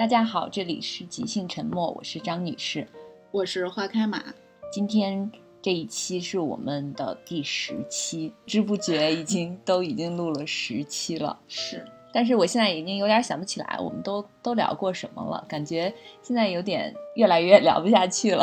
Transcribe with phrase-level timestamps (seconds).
[0.00, 2.88] 大家好，这里是即兴沉默，我是张女士，
[3.30, 4.24] 我是花开马。
[4.72, 5.30] 今天
[5.60, 11.38] 这一期是我们的第十期，知不觉已经都已经录了十期了。
[11.48, 11.84] 是，
[12.14, 15.92] 但是我现在已经有点想不起来，我们都都聊过什么了，感觉
[16.22, 18.42] 现在有点越来越聊不下去了。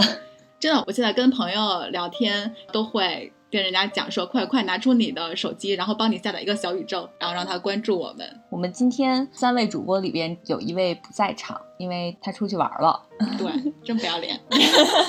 [0.59, 3.34] 真的，我现在跟朋友聊天都会。
[3.49, 8.27] 跟人家讲说，快快拿出你的手机，然后帮你下载一个小宇宙，然后让他关注我们。
[8.49, 13.01] 我们今天三位主播里边有一位不在场，因为他出去玩了。
[13.39, 13.49] 对，
[13.83, 14.39] 真不要脸。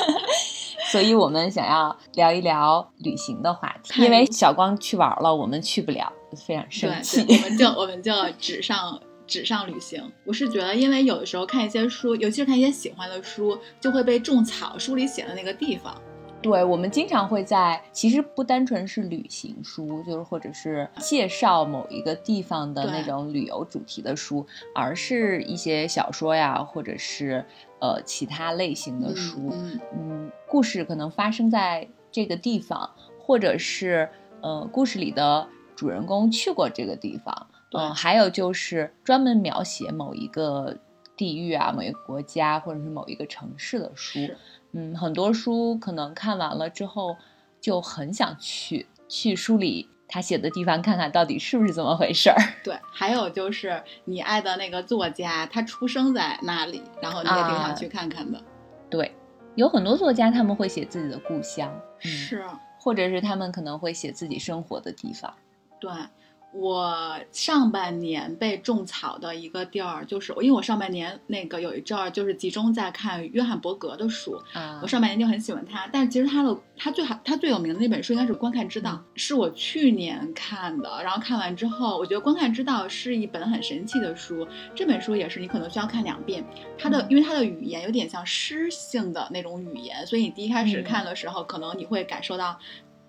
[0.92, 6.10] 所以我们想要聊一聊旅行的话题，因为小光去玩了，我们去不了，
[6.46, 7.26] 非常生气。
[7.28, 10.00] 我们就我们就纸上纸上旅行。
[10.24, 16.00] 我是觉得，因为有的时候看一些书，尤其是看一些喜欢的书，就会被种草书里写的那个地方。
[16.40, 27.44] 对，我们经常会在，其实不单纯是旅行书，就是或者是介绍某一个地方的那种旅游主题的书，而是一些小说呀，或者是
[27.80, 29.52] 呃其他类型的书。
[29.92, 34.08] 嗯，故事可能发生在这个地方，或者是
[34.40, 37.48] 呃故事里的主人公去过这个地方。
[37.72, 40.78] 嗯，还有就是专门描写某一个
[41.16, 44.20] 地域啊，某一个国家或者是某一个城市的书。
[44.72, 47.16] 嗯，很多书可能看完了之后，
[47.60, 52.36] 就很想去去书里他写的地方看看到底是不是这么回事儿。
[52.62, 58.42] 对，还有就是你爱的那个作家，他出生在那里，然后你也挺想去看看的。
[58.90, 59.14] 对，
[59.54, 62.44] 有很多作家他们会写自己的故乡，是，
[62.78, 65.34] 或者是他们可能会写自己生活的地方。
[65.80, 65.90] 对。
[66.52, 75.86] 我上半年被种草的一个地儿，就是因为我上半年那个有一阵儿就是集中在看约翰伯格的书，嗯我上半年就很喜欢他。
[75.92, 81.00] 但其实他的他最好他最有名的那本书应该是《观看之道》，是我去年看的。
[81.02, 84.48] 然后看完之后，我觉得《观看之道》是一本很神奇的书。
[84.74, 86.42] 这本书也是你可能需要看两遍，
[86.78, 92.58] 它的因为它的语言有点像诗性的那种语言，所以你第一开始看的时候，可能你会感受到。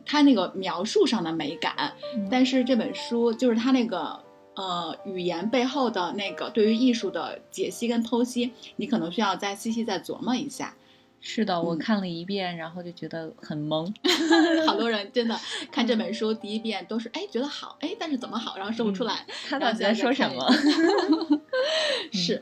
[0.10, 1.94] 他那个描述上的美感，
[2.32, 4.20] 但是这本书就是他那个
[4.56, 10.74] 呃语言背后的那个对于艺术的解析跟剖析，你可能需要再细细再琢磨一下。
[11.22, 13.94] 是的，我看了一遍，然后就觉得很懵。
[14.66, 15.38] 好多人真的
[15.72, 19.26] 看这本书第一遍都是哎觉得好哎，但是怎么好，然后说不出来。
[19.50, 20.50] 他到底在说什么？
[22.14, 22.42] 是，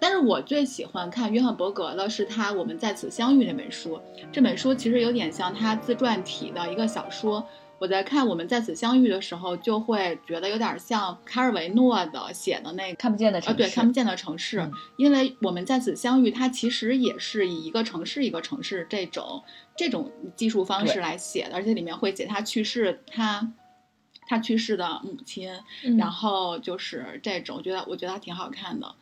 [0.00, 4.00] 但是我最喜欢看约翰伯格的是他《我们在此相遇》那本书。
[4.32, 7.46] 这本书其实有点像他自传体的一个小说。
[7.78, 13.56] 我在看《我们在此相遇》的时候，就会觉得有点像卡尔维诺的写的那看不见的城市。
[13.56, 14.70] 对，看不见的城市。
[14.96, 19.42] 因为我们在此相遇，它其实也是以一个城市一个城市这种
[19.76, 23.52] 这种技术方式来写的，而且里面会写他去世，他
[24.26, 25.50] 他去世的母亲，
[25.98, 28.94] 然后就是这种，觉得我觉得还挺好看的。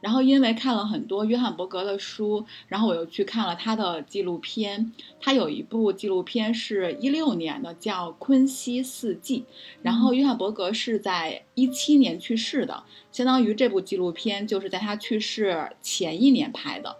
[0.00, 4.92] 然后因为看了很多约翰伯格的书，然后我又去看了他的纪录片。
[5.20, 9.40] 他有一部纪录片是一六年的，叫《昆西四季》。
[9.82, 16.96] 然后约翰伯格是在一七年去世的，相当于这部纪录片就是在他去世前一年拍的。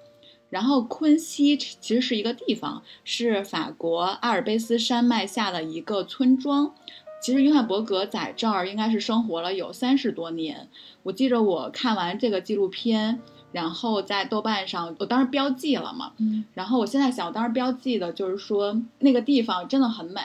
[0.50, 6.74] 然后昆西其实是一个地方，是法国阿尔卑斯山脉下的一个村庄。
[7.20, 10.68] 其实约翰伯格在这儿应该是生活了有三十多年。
[11.02, 13.20] 我记着我看完这个纪录片，
[13.52, 16.12] 然后在豆瓣上，我当时标记了嘛。
[16.18, 16.44] 嗯。
[16.54, 20.20] 然后我现在想，我当时标记的就是说那个地方真的很美。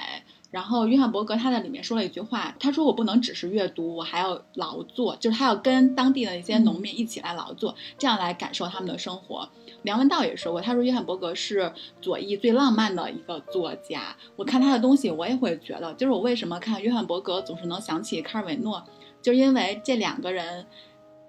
[0.51, 9.49] 然后约翰伯格他在里面说了一句话，他说我不能只是阅读，我还要劳作，就是他要跟当地的一些农民一起来劳作，这样来感受他们的生活。
[9.85, 14.15] 梁文道也说过，他说约翰伯格是左翼最浪漫的一个作家。
[14.35, 18.83] 我看他的东西，我也会觉得，就是我为什么看约翰伯格总是能想起卡尔维诺，
[19.21, 20.65] 就因为这两个人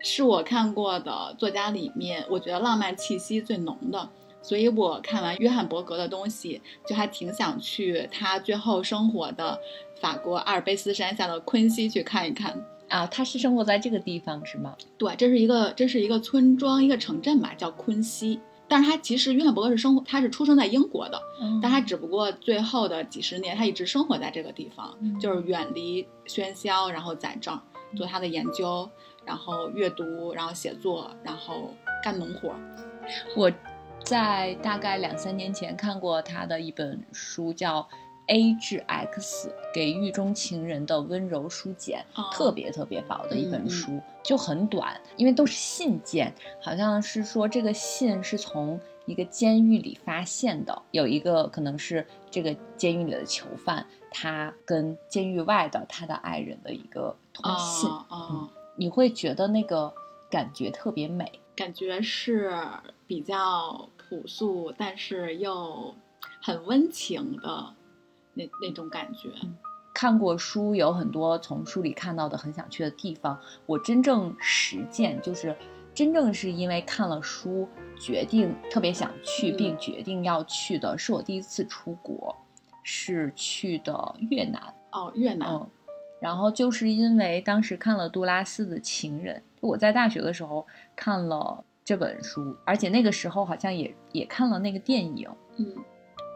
[0.00, 4.08] 是我看过的作家里面，我觉得浪漫气息最浓的。
[4.42, 9.58] 所以我看完约翰伯格的东西，就还挺想去他最后生活的
[10.00, 12.56] 法国阿尔卑斯山下的昆西去看一看
[12.88, 13.06] 啊。
[13.06, 14.76] 他是生活在这个地方是吗？
[14.98, 18.40] 对，这是一个这是一个村庄，一个城镇吧，叫昆西。
[18.68, 21.20] 但是他其实约翰伯格是生活，他是出生在英国的，
[21.62, 27.60] 但他只不过最后的几十年，他一直生活在这个地方，就是远离喧嚣，然后在这儿
[27.96, 28.88] 做他的研究，
[29.24, 32.54] 然后阅读，然后写作，然后干农活。
[33.36, 33.50] 我。
[34.04, 37.82] 在大概两三年前看过他的一本书，叫
[38.26, 59.92] 《A 至 X 给狱中情人的温柔书简》，特别特别薄的一本书，就很短，因为都是信件，好像是说这个信是从一个监狱里发现的，有一个可能是这个监狱里的囚犯，他跟监狱外的他的爱人的一个通信，嗯，你会觉得那个
[60.28, 61.40] 感觉特别美。
[61.54, 62.52] 感觉是
[63.06, 65.94] 比较朴素，但是又
[66.42, 67.72] 很温情的
[68.36, 69.30] 那那种感觉。
[69.94, 73.40] 看过书，有很多从书里看到的很想去的地方。
[73.64, 75.56] 我真正实践，就是
[75.94, 77.66] 真正是因为看了书，
[77.98, 82.36] 决定特别想去，并决定要去的，是我第一次出国，
[82.82, 84.62] 是去的越南。
[84.92, 85.48] 哦，越南。
[85.48, 85.66] 嗯，
[86.20, 95.26] 然后就是因为当时看了杜拉斯的《情人》，我在大学的时候看了这本书，而且那个时候好像也也看了那个电影。
[95.56, 95.74] 嗯，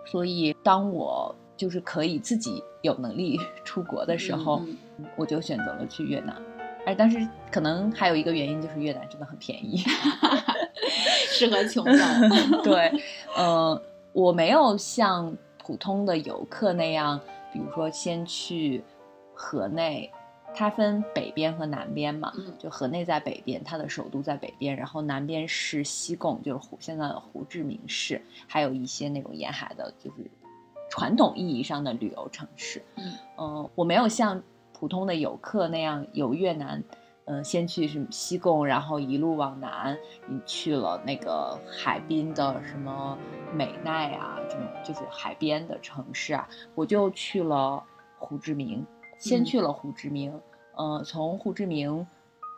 [0.06, 1.36] 所以当我。
[1.60, 4.62] 就是可以自己有能力 出国的时候，
[5.14, 6.34] 我就选择了去越南。
[6.86, 9.76] 哎，但是可能还有一个原因就是越南真的很便宜，
[11.28, 11.98] 适合穷游。
[12.64, 12.90] 对，
[13.36, 13.78] 嗯，
[14.14, 17.20] 我没有像普通的游客那样，
[17.52, 18.82] 比如说先去
[19.34, 20.10] 河内，
[20.54, 30.30] 它分北边和南边嘛，就河内在北边，它的首都在北边，然后南边是西贡，就是胡现在的胡志明市，还有一些那种沿海的，就是。
[30.90, 34.42] 传统意义上的旅游城市，嗯，呃，我没有像
[34.72, 36.82] 普通的游客那样游越南，
[37.26, 39.96] 嗯，先去什么西贡，然后一路往南，
[40.26, 43.16] 你去了那个海滨的什么
[43.54, 47.82] 美奈啊，这种就是海边的城市啊，我就去了
[48.18, 48.84] 胡志明，
[49.16, 50.38] 先去了胡志明，
[50.74, 52.04] 呃，从胡志明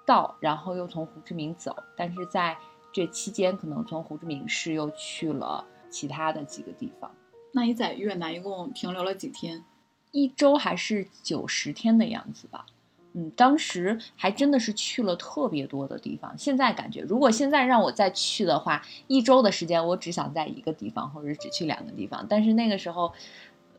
[0.07, 2.57] 到，然后又从胡志明走，但是在
[2.93, 7.11] 这期间，可能从胡志明市又去了其他的几个地方。
[7.53, 9.65] 那你在越南一共停留了几天？
[10.11, 12.67] 一周还是九十天的样子吧。
[13.15, 16.35] 嗯，当时还真的是去了特别多的地方。
[16.39, 22.27] 现在感觉，如果现在让我再去的话，一周的时间我只想在一个地方，或者只去两个地方。
[22.27, 23.13] 但是那个时候，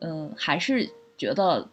[0.00, 1.68] 嗯，还是觉得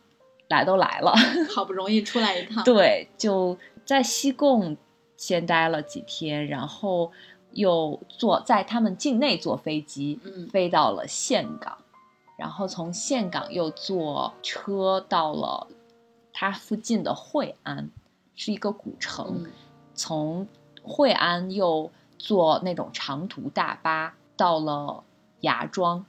[0.48, 1.14] 来都来了，
[1.56, 2.64] 好不容易出来一趟。
[2.64, 3.56] 对，就
[3.86, 4.76] 在西贡
[5.16, 7.12] 先待了几天，然后
[7.52, 11.78] 又坐在他们境内坐飞机，嗯，飞到了岘港。
[12.42, 15.68] 然后从岘港又坐车到了
[16.34, 17.88] 它附近的惠安，
[18.36, 19.46] 是一个古城。
[19.94, 20.48] 从
[20.82, 25.04] 惠安又坐那种长途大巴到了
[25.42, 26.04] 芽庄。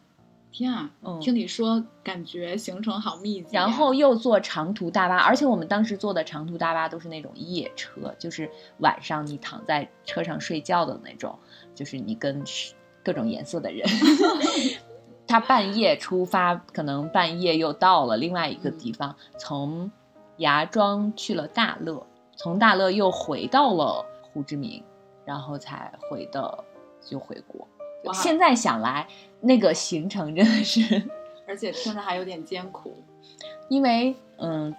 [0.50, 0.90] 天啊，
[1.20, 3.48] 听你说，感觉行程好密集。
[3.52, 11.38] 然后又坐长途大巴，而且我们当时坐的长途大巴都是那种夜车，就是晚上你躺在车上睡觉的那种，
[11.74, 12.42] 就是你跟
[13.04, 13.86] 各种颜色的人。
[15.32, 19.90] 他半夜出发，可能半夜又到了另外一个地方，从
[20.36, 22.06] 芽庄去了大乐，
[22.36, 24.84] 从大乐又回到了胡志明，
[25.24, 26.62] 然后才回的
[27.00, 27.66] 就回国。
[28.12, 29.08] 现在想来，
[29.40, 31.02] 那个行程真的是，
[31.48, 32.94] 而且听着还有点艰苦，
[33.70, 34.76] 因为嗯，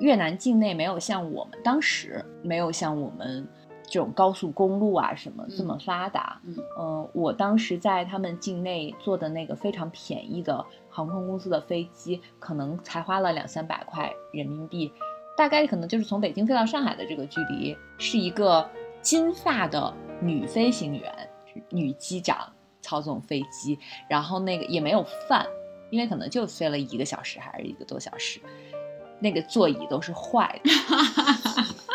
[0.00, 3.46] 越南境内没有像我们当时没有像我们。
[3.86, 6.40] 这种高速公路啊，什么这么发达？
[6.78, 14.92] 嗯，我当时在他们境内坐的那个非常便宜的航空公司的飞机，可能才花了两三百块人民币，
[15.36, 18.68] 大概可能就是从北京飞到上海的这个距离，是一个
[19.00, 21.30] 金发的女飞行员，
[21.70, 23.78] 女机长操纵飞机，
[24.10, 25.46] 然后那个也没有饭，
[25.90, 28.40] 因为可能就飞了一个小时还是一个多小时，
[29.20, 30.70] 那个座椅都是坏的。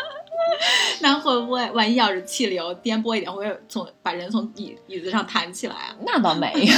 [1.00, 5.96] 那会不会万一要是气流颠簸一点，会从把人从椅椅子上弹起来啊？
[6.06, 6.74] 那倒没有，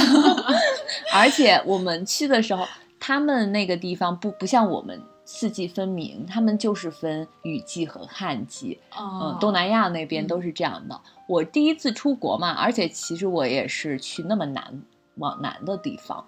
[1.13, 2.65] 而且我们去的时候，
[2.99, 8.79] 他们那个地方不不像我们四季分明，他们就是分雨季和旱季。
[8.97, 10.99] 嗯，东南亚那边都是这样的。
[11.27, 14.81] 我第一次出国嘛，而且其实我也是去那么南
[15.15, 16.25] 往南的地方。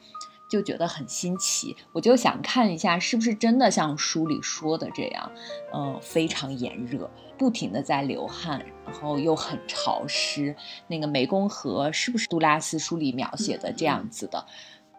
[0.48, 5.32] 就觉得很新奇，我就想看一下是不是真的像书里说的这样，
[5.74, 10.56] 嗯，非常炎热，不停的在流汗，然后又很潮湿。
[10.88, 14.46] 那个湄公河是不是杜拉斯书里描写的这样子的？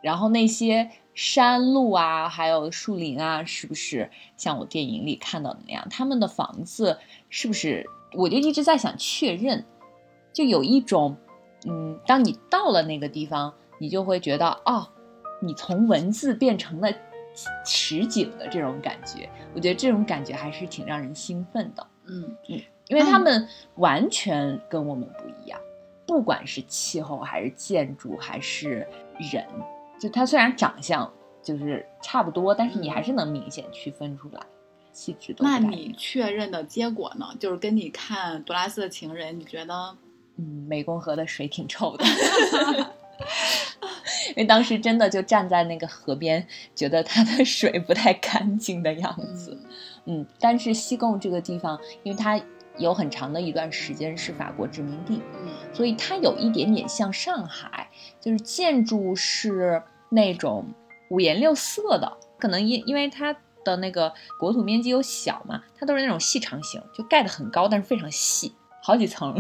[0.02, 5.86] 然后那些山路啊，还有树林啊，是不是像我电影里看到的那样？
[5.90, 6.98] 他们的房子
[7.30, 7.88] 是不是？
[8.16, 9.64] 我就一直在想确认，
[10.32, 11.16] 就有一种，
[11.66, 14.88] 嗯，当你到了那个地方，你就会觉得，哦。
[15.40, 16.88] 你从文字变成了
[17.64, 21.86] 实景的这种感觉，我觉得这种感觉还是挺让人兴奋的。
[22.06, 25.60] 嗯嗯，因为他们完全跟我们不一样，
[26.06, 28.86] 不管是气候还是建筑还是
[29.32, 29.46] 人，
[30.00, 31.10] 就他虽然长相
[31.42, 34.40] 就是差不多，但是你还是能明显区分出来
[34.90, 35.36] 气质。
[35.38, 37.26] 那你确认的结果呢？
[37.38, 39.96] 就是跟你看杜拉斯的情人，你觉得？
[40.36, 42.04] 嗯，湄公河的水挺臭的。
[44.28, 49.56] 因为当时真的就站在那个河边，觉得它的水不太干净的样子。
[50.06, 52.40] 嗯，但是西贡这个地方，因为它
[52.76, 57.88] 有很长的一段时间是法国殖民地，嗯所以它有一点点像上海，
[58.20, 60.64] 就是建筑是那种
[61.10, 69.38] 五颜六色的，可能因因为它的那个国土面积又小嘛，它都是那种细长型，就盖得很高，但是非常细，好几层，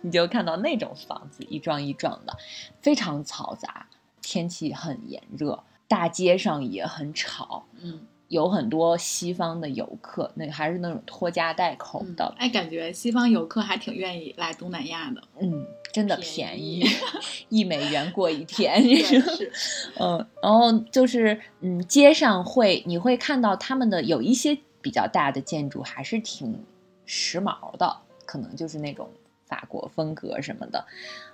[0.00, 2.36] 你就看到那种房子一幢一幢的，
[2.80, 3.86] 非常嘈杂，
[4.22, 8.00] 天气很炎热，大街上也很吵，嗯。
[8.28, 16.86] 有很多西方的游客，那还是那种拖家带口嗯的，哎，感觉西方游客还挺愿意来东南亚的，嗯，真的便便宜宜，
[17.50, 19.52] 一美元过一天， 是，
[20.00, 26.64] 嗯，然后就是嗯，街上会你会看到他们的有一些比较大的建筑还是挺
[27.04, 29.08] 时髦的，可能就是那种
[29.46, 30.84] 法国风格什么的，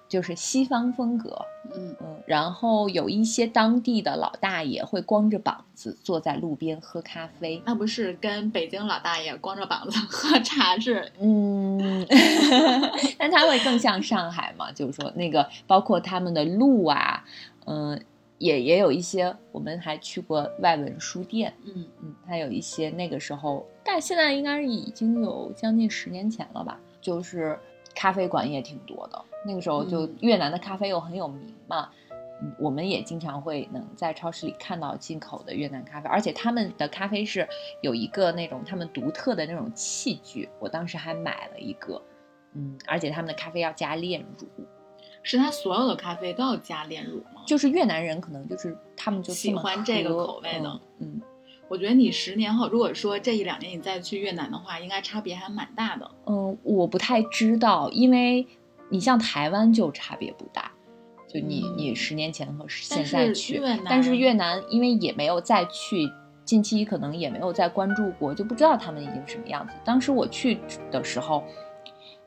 [0.09, 1.45] 就是西方风格。
[1.75, 7.63] 嗯嗯，然后有一些当地的老大爷会光着膀子坐在路边喝咖啡。
[7.65, 11.11] 那不是跟北京老大爷光着膀子 喝茶是？
[11.21, 12.07] 嗯，
[13.17, 17.25] 但他会更像上海嘛，就是说那个包括他们的路啊，
[17.67, 17.99] 嗯、
[18.39, 27.59] 也也有一些，我们还去过外文书店，嗯嗯，它有一些那个时候，但现在应该是已经有将近十年前了吧，就是
[27.95, 29.25] 咖啡馆也挺多的。
[29.45, 31.91] 那个时候就嗯越南的咖啡又很有名嘛，
[32.41, 37.47] 嗯，我们也经常会能在超市里看到进口的越南咖啡，而且他们的咖啡是
[37.81, 42.01] 有一个那种他们独特的那种器具，我当时还买了一个，
[42.55, 44.47] 嗯，而且他们的咖啡要加炼乳，
[45.23, 47.43] 是他所有的咖啡都要加炼乳吗？
[47.47, 51.23] 就是越南人可能就是他们就喜欢这个口味的嗯，嗯
[51.73, 56.11] 我觉得你十年后，如果说这一两年你再去越南的话，应该差别还蛮大的。
[56.27, 58.47] 嗯，我不太知道，因为
[58.91, 60.71] 你像台湾就差别不大，
[61.27, 66.07] 就你、嗯你十年前和现在去，但是越南因为也没有再去，
[66.45, 69.73] 近期可能也没有再关注过，就不知道他们已经什么样子。
[69.83, 70.59] 当时我去
[70.91, 71.43] 的时候，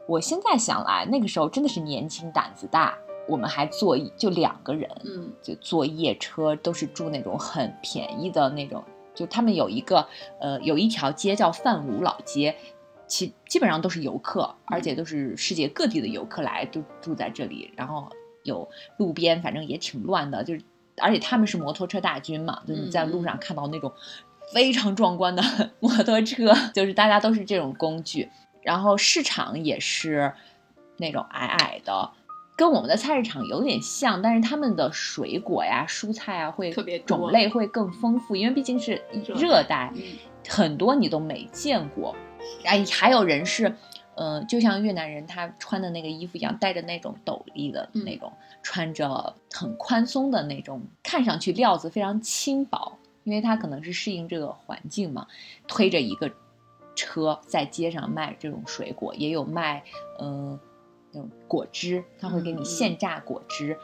[0.07, 2.97] 我现在想来，那个时候真的是年轻胆子大，
[3.27, 8.83] 我们还坐就两个人，嗯就坐夜车，都是住那种很便宜的那种。
[9.15, 10.07] 就他们有一个
[10.39, 12.55] 呃，有一条街叫范武老街，
[13.07, 17.73] 其基本上都是游客，而且都是世界各地的游客来，都住在这里。
[17.75, 18.09] 然后
[18.43, 20.61] 有路边，反正也挺乱的，就是
[20.97, 23.91] 而且他们是摩托车大军嘛，就你在路上看到那种
[24.53, 25.41] 非常壮观的
[25.79, 28.29] 摩托车，就是大家都是这种工具。
[28.61, 30.33] 然后市场也是
[30.97, 32.11] 那种矮矮的，
[32.55, 40.01] 跟我们的菜市场有点像，但是他们的水果呀、蔬菜啊会特别种类会更丰富，因为毕竟是热热带，嗯
[40.47, 42.15] 很多你都没见过。
[42.63, 43.75] 哎，还有人是，
[44.15, 48.31] 嗯、就像越南人他穿的那个衣服一样，戴着那种斗笠的嗯那种，
[48.61, 55.27] 穿着很宽松的那种，看上去料子非常轻薄，因为他可能是适应这个环境嘛，
[55.67, 56.31] 推着一个
[56.95, 59.83] 车在街上卖这种水果，也有卖
[60.21, 60.57] 嗯、
[61.15, 63.75] 那种果汁，他会给你现榨果汁。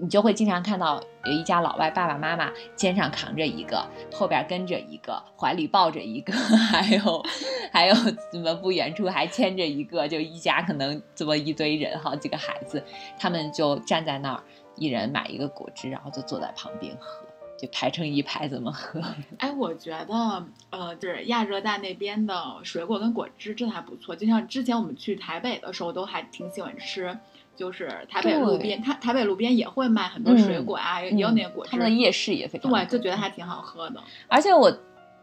[0.00, 3.84] 你就会经常看到有一家老外爸爸妈妈肩上扛着一个，
[4.14, 6.32] 后边跟着一个，怀里抱着一个，
[6.70, 7.24] 还有
[7.72, 7.94] 还有
[8.30, 12.80] 怎么不远处还牵着一个，就一家可能这么一堆人，好几个孩子，
[13.18, 14.42] 他们就站在那儿，
[14.76, 17.26] 一人买一个果汁，然后就坐在旁边喝，
[17.58, 19.02] 就排成一排怎么喝。
[19.38, 24.14] 哎，我觉得呃，就是亚热带那边的水果跟果汁真的还不错。
[24.14, 27.18] 就像之前我们去台北的时候，都还挺喜欢吃。
[27.56, 31.72] 就是台北路边，它台北路边也会卖很多水果啊，也也有那个果汁。
[31.72, 34.00] 他们的夜市也非常对，就觉得还挺好喝的。
[34.28, 34.72] 而且我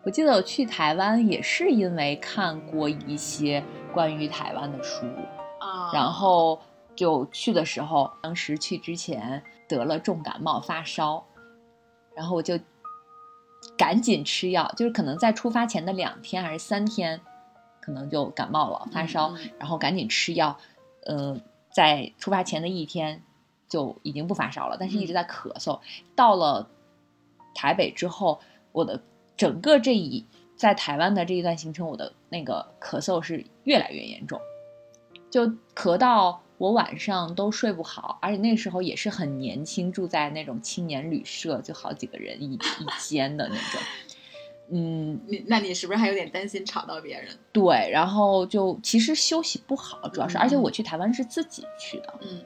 [0.04, 3.64] 我记得我去台湾也是因为看过一些
[3.94, 5.06] 关于台湾的书，
[5.62, 6.60] 啊，然后
[6.94, 11.26] 就去的时候，当时去之前得了重感冒发烧，
[12.16, 12.58] 然后我就
[13.78, 17.20] 赶紧吃药，就是可能在出发前的两天还是三天，
[17.82, 19.38] 可能就感冒了发烧，嗯。
[19.44, 20.58] 嗯然后赶紧吃药，
[21.06, 21.40] 呃，
[21.72, 23.22] 在出发前的一天
[23.68, 25.80] 就已经不发烧了，但是一直在咳嗽。
[26.16, 26.70] 到了
[27.54, 28.40] 台北之后，
[28.72, 29.02] 我的
[29.36, 34.40] 整个这一在台湾的这一段行程，我的那个咳嗽是越来越严重，
[35.30, 42.60] 就咳到我晚上都睡不好，而且那时候也是很年轻，住在那种青年旅社，就好几个人一一
[43.00, 43.82] 间的那种。
[44.70, 47.30] 嗯，你那你是不是还有点担心吵到别人？
[47.52, 52.42] 对，然后就其实休息不好，主要是，而且嗯我去台湾是自己去的，嗯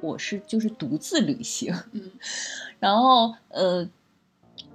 [0.00, 2.12] 我是就是独自旅行，嗯
[2.78, 3.88] 然后呃，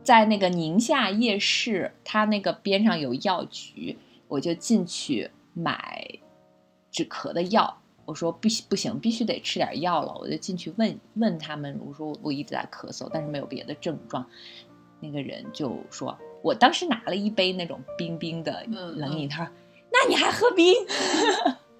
[0.04, 6.20] 在那个宁夏夜市，它那个边上有药局，我就进去买
[6.92, 7.82] 止咳的药。
[8.10, 10.18] 我说不行不行，必须得吃点药了。
[10.20, 14.26] 我就进去问问他们，我说我一直在咳嗽，但是没有别的症状。
[15.00, 19.54] 那个人就说，我当时拿了一杯那种冰冰的嗯冷饮，他说
[19.92, 20.74] 那那你还喝冰？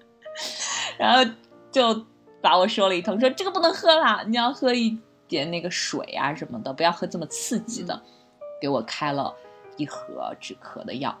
[0.98, 1.32] 然后
[1.70, 2.06] 就
[2.40, 8.00] 把我说了一通，说这个不能喝了，你要喝一点那个水啊什么的，不要喝这么刺激的。
[8.60, 9.34] 给我开了
[9.78, 11.18] 一盒止咳的药，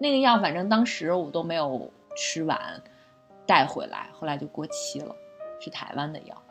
[0.00, 2.82] 那个药反正当时我都没有吃完，
[3.50, 5.12] 带回来，后来就过期了，
[5.60, 6.42] 是台湾的药。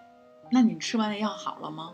[0.51, 1.93] 那你吃完的药好了吗？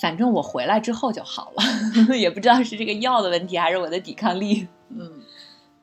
[0.00, 1.62] 反正我回来之后就好了，
[2.18, 4.66] 也不知道是这个药的问题还是我的抵抗力。
[4.88, 5.22] 嗯。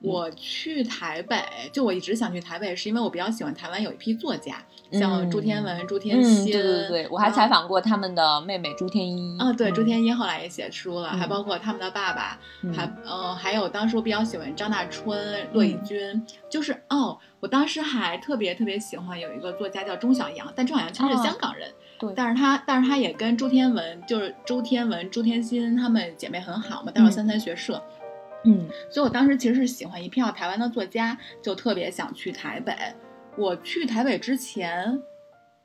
[0.02, 4.62] 我去台北，就我一直想去台北，是因为我比较喜欢台湾有一批作家，
[4.94, 6.52] 像朱天文、朱天心。
[6.52, 9.38] 对对对，我还采访过他们的妹妹朱天一。
[9.40, 12.40] 啊，对，朱天一后来也写书了，还包括他们的爸爸，
[12.74, 21.70] 还呃，还有当时我比较喜欢张大春、骆以军，就是哦，我当时还特别特别喜欢有一个作家叫钟晓阳，但钟晓阳其实是香港人，
[22.00, 27.82] 对，但是他但是他也跟朱天文，就是朱天文、朱天心他们姐妹很好嘛，当时三三学社。
[28.46, 32.76] 嗯，所以我当时其实是喜欢一票台湾的作家，就特别想去台北。
[33.36, 35.02] 我去台北之前，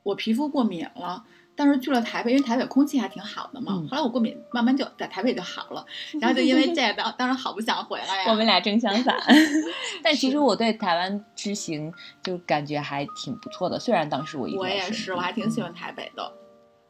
[0.03, 1.23] 我皮肤过敏了，
[1.55, 3.73] 但是去了台北，因为台北空气还挺好的嘛。
[3.89, 5.85] 后来我过敏慢慢就在台北就好了，
[6.19, 8.31] 然后就因为这个，当时好不想回来呀。
[8.31, 9.15] 我们俩正相反，
[10.03, 16.33] 但其实我对台湾之行就感觉还挺不错的，虽然当时我我也是，我还挺喜欢台北的。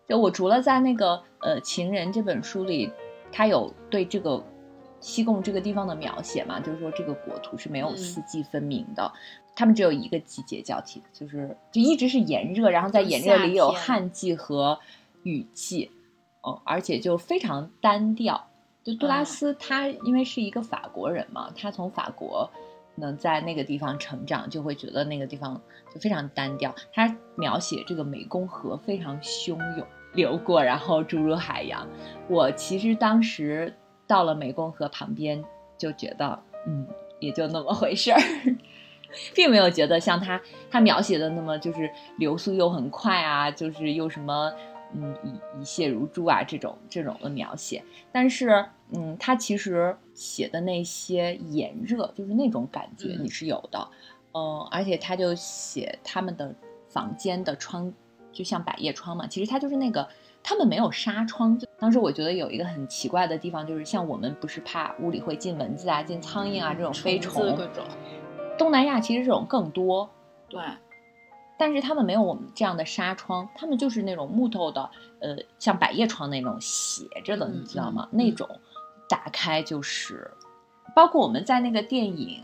[0.07, 2.91] 就我除了在那个呃《情人》这本书里，
[3.31, 4.41] 他有对这个。
[5.01, 9.11] 西贡这个地方的描写嘛，就是说这个国土是没有四季分明的，
[9.55, 14.77] 他们只有一个季节交替，就是就一直是炎热，然后在炎热里有旱季和
[15.23, 15.89] 雨季，
[16.45, 18.47] 嗯，而且就非常单调。
[18.83, 22.49] 就杜拉斯他因为是一个法国人嘛，他从法国
[22.95, 25.61] 能在那个地方成长，就会觉得那个地方
[25.93, 26.75] 就非常单调。
[26.93, 31.87] 他描写这个湄公河非常汹涌流过，然后注入海洋。
[32.27, 33.73] 我其实当时。
[34.09, 35.41] 到了湄公河旁边，
[35.77, 36.87] 就觉得嗯，
[37.19, 38.19] 也就那么回事儿，
[39.36, 44.51] 并没有觉得像他他描写的那么就是流速又很快啊，就是又什么
[44.95, 47.84] 嗯一一泻如注啊这种这种的描写。
[48.12, 53.88] 但是嗯，他其实写的那些炎热，就是那种感觉你是有的，
[54.34, 56.51] 嗯，而且他就写他们的
[56.88, 57.93] 房间的窗
[58.31, 60.10] 就像百叶窗嘛，其实他就是那个。
[60.41, 61.60] 他们没有纱窗。
[61.79, 67.83] 当时我觉得有一个很奇怪的地方，就是像我们不是怕屋里会进蚊子啊、进苍蝇啊这种飞虫，各种。
[68.57, 70.09] 东南亚其实这种更多。
[70.49, 70.61] 对。
[71.57, 74.89] 但是他们没有我们这样的纱窗，他们就是那种木头的，
[75.19, 78.07] 呃，像百叶窗那种斜着的，你知道吗？
[78.11, 78.47] 那种
[79.09, 80.31] 打开就是，
[80.95, 82.43] 包括我们在那个电影，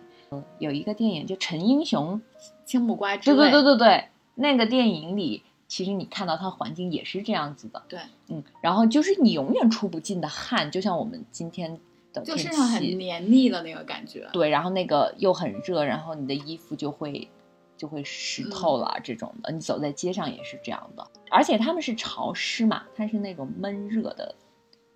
[0.59, 2.21] 有一个电影就陈英雄
[2.65, 5.43] 青木瓜之对对对对对，那个电影里。
[5.67, 11.80] 其实你看到它环境也是这样子的，对，嗯，然后就是你永远出不尽的汗，就像我们今天
[12.13, 17.28] 的就身上很黏腻的那个感觉，对，然后那个又很热，然后你的衣服就会
[17.75, 24.36] 就会湿透了，这种的，你走在街上也是这样的，而且他们是潮湿嘛，它是那种闷热的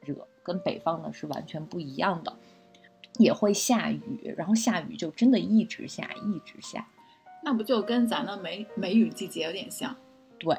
[0.01, 2.31] 热，跟北方的是完全不一样的，
[3.17, 6.87] 也会下雨，然后下雨就真的一直下，一直下，
[7.43, 9.95] 那不就跟咱的梅梅雨季节有点像。
[10.39, 10.57] 对，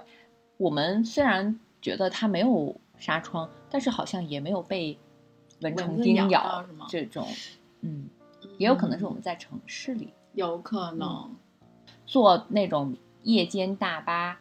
[0.58, 4.98] 我们虽然觉得它没有纱窗，但是好像也没有被
[5.62, 7.26] 蚊虫叮咬这种，
[7.80, 8.08] 嗯，
[8.58, 11.34] 也有可能是我们在城市里，有可能
[12.04, 14.38] 坐那种夜间大巴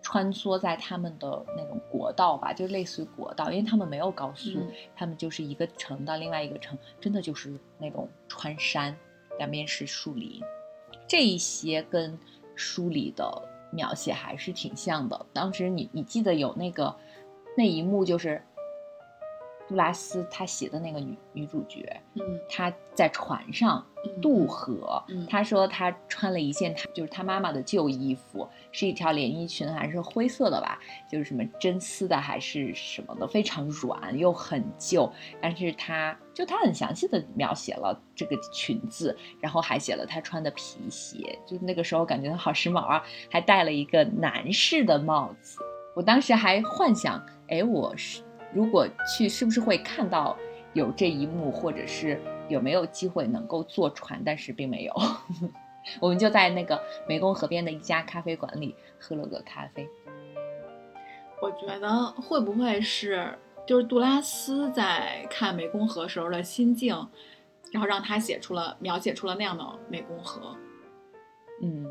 [0.00, 4.60] 穿梭在他们的那种国道吧，就类似于国道，因为他们没有高速，
[4.94, 8.96] 他们就是一个城到另外一个城，真的就是那种穿山，
[9.38, 10.40] 两边是树林，
[11.08, 12.16] 这一些跟
[12.54, 13.50] 书里的。
[13.74, 15.26] 描写还是挺像的。
[15.32, 16.94] 当时你你记得有那个
[17.56, 18.40] 那一幕，就是
[19.66, 21.80] 杜拉斯他写的那个女女主角，
[22.14, 23.84] 嗯，她在船上
[24.20, 30.78] 渡河，她说她穿了一件她就是她妈妈的旧衣服，是一条连衣裙，还是灰色的吧，
[31.10, 35.10] 就是什么真丝的还是什么的，非常软又很旧。
[35.40, 45.58] 但是她就她很详细的描写了这个裙子，然后还写了她穿的皮鞋，就那个时候感觉她好时髦啊，还戴了一个男士的帽子。
[45.94, 48.23] 我当时还幻想，哎，我是。
[48.54, 50.36] 如果去，是不是会看到
[50.74, 54.22] 有这一幕，或者是有没有机会能够坐船？
[54.24, 54.94] 但是并没有，
[56.00, 59.88] 我们就在那个湄公河边的一家咖啡馆里喝了个咖啡。
[61.42, 63.36] 我觉得会不会是
[63.66, 66.94] 就是杜拉斯在看湄公河时候的心境，
[67.72, 70.56] 然后让他写出了描写出了那样的湄公河？
[71.60, 71.86] 嗯，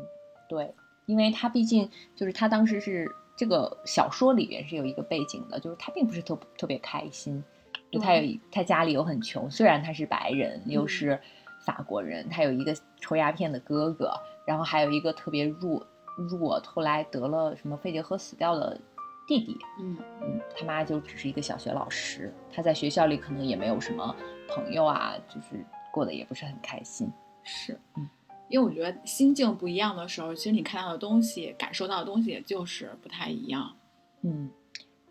[0.48, 0.74] 对，
[1.04, 3.06] 因为他毕竟就是他当时是。
[3.36, 7.42] 这个小说里边是有一个背景的，就是他并不是特特别开心，
[7.90, 11.20] 就他有他家里又很穷，虽然他是白人，又是
[11.64, 14.12] 法国人，他有一个抽鸦片的哥哥，
[14.46, 15.84] 然后还有一个特别弱
[16.16, 18.80] 弱，后来得了什么肺结核死掉的
[19.26, 19.56] 弟弟。
[19.80, 24.14] 嗯嗯，他妈就只是一个小学老师，他在学校里可能也没有什么
[24.48, 27.10] 朋友啊，就是过得也不是很开心。
[27.42, 28.08] 是，嗯，
[28.48, 33.74] 因为我觉得心境不一样的时候，其实你看到的东西、感受到的东西，也就是不太一样。
[34.22, 34.50] 嗯，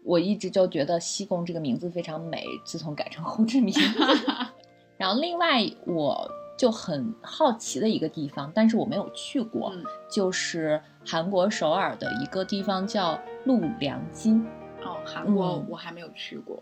[0.04, 3.74] 我一直就觉得西贡这个名字非常美，自从改成胡志明。
[4.98, 14.46] 然后另外我就很好奇的一个地方，但是我没有去过，嗯就是韩国首尔的一个地方叫陆良金。
[14.84, 16.62] 哦，韩国嗯我还没有去过。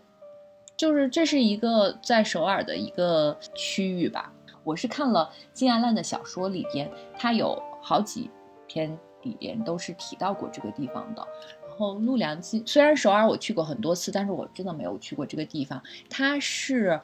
[0.76, 4.32] 就是这是一个在首尔的一个区域吧。
[4.64, 8.30] 我是看了金安烂的小说里边，他有好几
[8.66, 11.26] 篇里边都是提到过这个地方的。
[11.68, 15.82] 然后陆良金虽然首尔我去过很多次，但是我真的没有去过这个地方。
[16.10, 17.00] 它是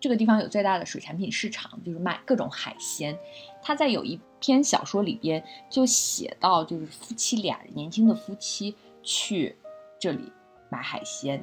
[0.00, 3.16] 这个地方有最大的水产品市场，就是卖各种海鲜。
[3.62, 9.56] 他在有一篇小说里边就写到，就是夫妻俩年轻的夫妻去
[10.00, 10.32] 这里
[10.68, 11.42] 买海鲜，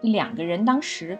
[0.00, 1.18] 两个人当时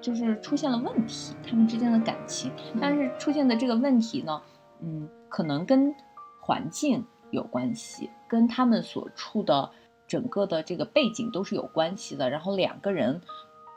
[0.00, 4.42] 就是出现了问题，他们之间的感情，但是出现的这个问题呢，
[4.80, 5.94] 嗯，可能跟
[6.40, 9.70] 环境有关系，跟他们所处的
[10.06, 12.28] 整个的这个背景都是有关系的。
[12.28, 13.20] 然后两个人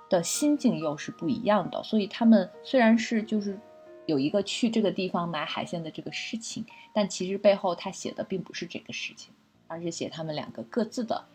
[0.09, 3.59] 的心境又是不一样的，所以他们虽然是就是
[4.05, 9.33] 有一个去这个地方买海鲜的这个事情，但其实背后他写的并不是这个事情，
[9.67, 11.25] 而是写他们两个各自的。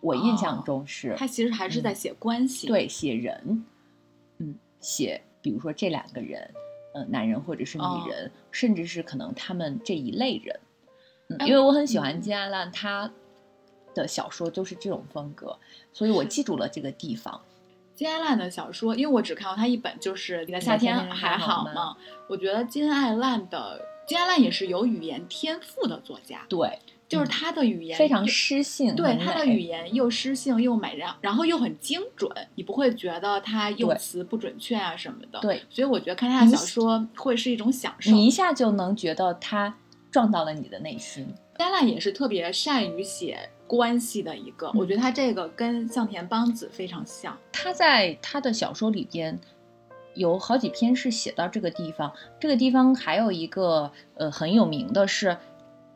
[0.00, 3.64] 我印象中是，他其实还是在写关系。，对，写人，
[4.38, 6.50] 嗯，写比如说这两个人，
[6.94, 8.04] 呃，男人或者是女哦。
[8.08, 10.60] 人，甚至是可能他们这一类人，
[11.28, 12.20] 嗯，哎因为我很喜欢嗯。
[12.20, 13.10] 金安烂他
[13.94, 15.58] 的小说都是这种风格，
[15.92, 17.40] 所以我记住了这个地方。
[17.94, 21.92] 金爱烂的小说，因为我只看过他一本，就是《你的夏天还好吗》。
[22.28, 26.80] 我觉得金爱烂的金爱烂也是有语言天赋的作家，对，
[27.14, 38.10] 就是嗯他的语言非常诗性，对他的语言又诗性又美，然然后又很精准，你不会觉得他用词不准确啊什么的。，对所以我觉得看他的小说会是一种享受。
[38.10, 39.74] 你一下就能觉得他
[40.10, 41.26] 撞到了你的内心。
[41.56, 47.36] 丹娜也是特别善于写关系的一个，嗯我觉得他这个跟向田邦子非常像。
[47.52, 49.38] 他在他的小说里边
[50.14, 55.36] 有好几篇是写到这个地方，这个地方还有一个呃很有名的是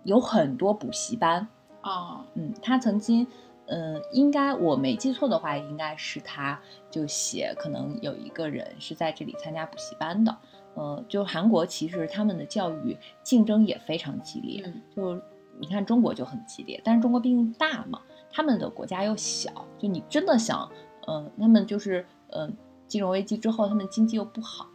[0.08, 1.46] 有很多补习班，
[1.82, 3.26] 啊，嗯，他曾经。
[3.70, 6.58] 嗯，应该我没记错的话，应该是他
[6.90, 10.34] 就写，可能有一个人是在这里参加补习班的。
[10.74, 15.20] 呃，就韩国其实他们的教育竞争也非常激烈，嗯就
[15.60, 20.66] 你看中国就很激烈，但是中国毕竟大嘛，他们的国家又小，就你真的想，
[21.06, 22.50] 呃，他们就是呃
[22.86, 24.66] 金融危机之后，他们经济又不好，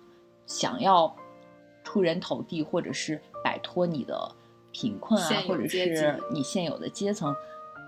[0.46, 1.16] 想要
[1.84, 4.32] 出人头地，或者是摆脱你的
[4.74, 7.34] 贫困啊或者是你现有的阶层，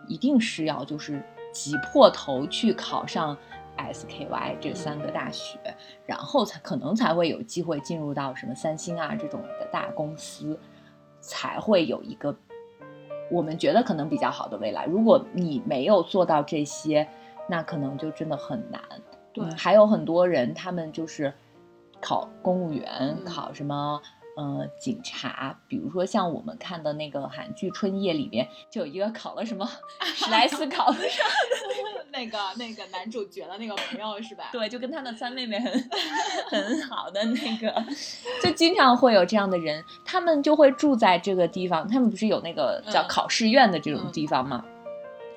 [0.07, 1.21] 一定是要就是
[1.51, 3.35] 挤破头去考上
[3.77, 5.59] SKY 这三个大学，
[6.05, 10.57] 然后才可能才会有机会进入到什么三星啊这种的大公司，
[11.19, 12.33] 才会有一个
[13.31, 14.85] 我们觉得可能比较好的未来。
[14.85, 17.05] 如果你没有做到这些，
[17.49, 18.79] 那可能就真的很难。
[19.33, 21.33] 对嗯还有很多人他们就是
[21.99, 23.99] 考公务员，嗯考什么。
[24.35, 29.65] 呃，警察，比如说像我们看的那个韩剧《春夜》里面，就有一个考了什么
[30.13, 31.25] 史莱斯考不上，
[32.11, 34.49] 那个那个男主角的那个朋友是吧？
[34.51, 35.73] 对，就跟他的三妹妹很
[36.49, 37.85] 很好的那个，
[38.43, 41.87] 就经常会有这样的人，他们就会住在这个地方。
[41.87, 44.65] 他们不是有那个叫嗯考试院的这种嗯地方吗？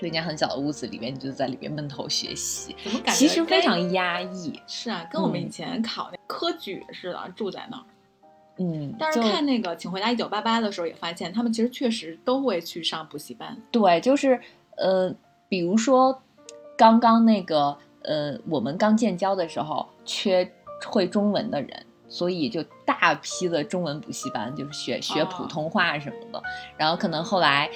[0.00, 4.60] 就一间很小的屋子里面，你就在里面闷头学习，怎么感觉其实非常压抑。
[4.66, 7.84] 是啊，跟我们嗯以前考那科举似的，住在那儿。
[8.58, 13.56] 嗯，但是看那个《请回答一九八八》的时候，也发现他们其实确实都会去上补习班。
[13.70, 14.38] 对，就是
[14.76, 15.14] 呃，
[15.48, 16.20] 比如说
[16.76, 20.50] 刚刚那个呃，我们刚建交的时候缺
[20.86, 26.42] 会中文的人，所以就大批的中文补习班，就是学学普哦通话什么的。
[26.76, 27.70] 然后可能后来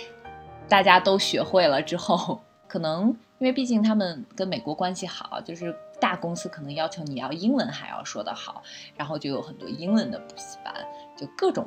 [0.69, 8.61] 大家都学会了之后，可能因为毕竟他们跟美国关系好，就是大公司可能要求你要英文还要说得好，
[8.97, 10.75] 然后就有很多英文的补习班，
[11.17, 11.65] 就各种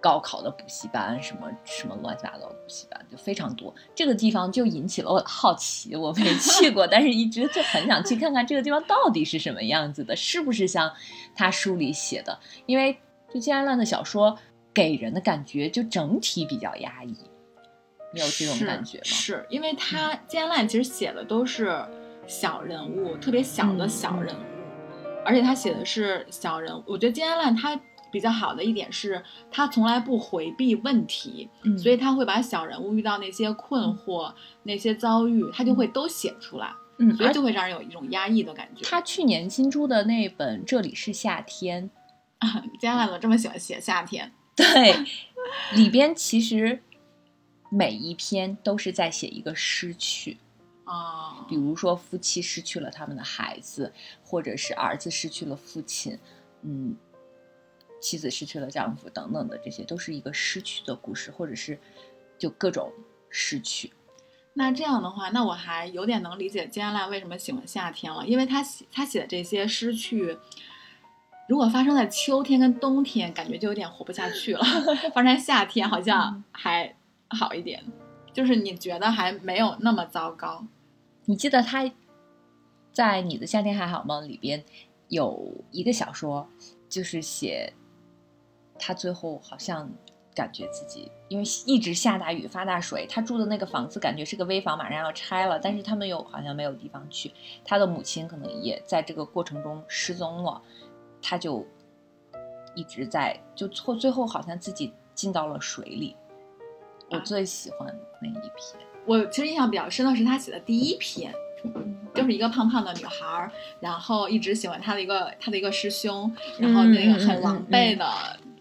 [0.00, 3.74] 高考的补习班，什么什么乱七八糟的补习班，就非常多。
[3.94, 10.90] 这个地方就引起了我的好奇，我没去过，但是一直就很想去看看这个地方到底是什么样子的，是不是像
[11.36, 12.38] 他书里写的？
[12.64, 12.98] 因为
[13.30, 14.38] 就金安烂的小说
[14.72, 17.14] 给人的感觉就整体比较压抑，
[18.14, 19.04] 你有这种感觉吗？
[19.04, 21.84] 是因为他金安烂其实写的都是
[22.30, 24.38] 小人物，特别小的嗯小人物，
[25.26, 26.84] 而且他写的是小人物。
[26.86, 27.78] 我觉得金安烂他
[28.12, 38.82] 比较好的一点是，他从来不回避问题，嗯所以他会把小人物遇到那些困惑、那些遭遇，他就会都写出来，嗯，所以就会让人有一种压抑的感觉。
[38.88, 41.90] 他去年新出的那本《这里是夏天》，
[42.80, 44.32] 加兰怎么这么喜欢写夏天？
[44.54, 44.94] 对，
[45.74, 46.80] 里边其实
[47.70, 50.36] 每一篇都是在写一个失去，
[50.90, 53.92] 啊，比如说夫妻失去了他们的孩子，
[54.24, 56.18] 或者是儿子失去了父亲，
[56.62, 56.96] 嗯，
[58.02, 61.78] 妻子失去了丈夫等等的，这些都是一个失去的故事，或者是
[62.36, 62.92] 就各种
[63.28, 63.92] 失去。
[64.54, 70.36] 那这样的话，那我还有点能理解金安娜为什么喜欢夏天了，因为他写他写的这些失去，
[71.48, 74.60] 如果发生在秋天跟冬天，感觉就有点活不下去了；
[75.14, 76.96] 发生在夏天好像还
[77.28, 77.80] 好一点，
[78.32, 80.66] 就是你觉得还没有那么糟糕。
[81.30, 81.88] 你记得他
[82.92, 84.64] 在《你的夏天还好吗》里边
[85.06, 86.44] 有一个小说，
[86.88, 87.72] 就是写
[88.76, 89.88] 他最后好像
[90.34, 97.30] 感觉自己因为一直下大雨发大水，他住的那个房子感觉是个危房，马上要拆了，但是他们又好像没有地方去，
[97.64, 100.60] 他的母亲可能也在这个过程中失踪了，
[101.22, 101.64] 他就
[102.74, 106.16] 一直在就错，最后好像自己进到了水里。
[107.08, 108.89] 我啊最喜欢那一篇。
[109.10, 111.34] 我其实印象比较深的是他写的第一篇，
[112.14, 118.08] 就是一个胖胖的女孩儿，然后一直喜欢他的一个他的一个师兄，然后那个很狼狈的，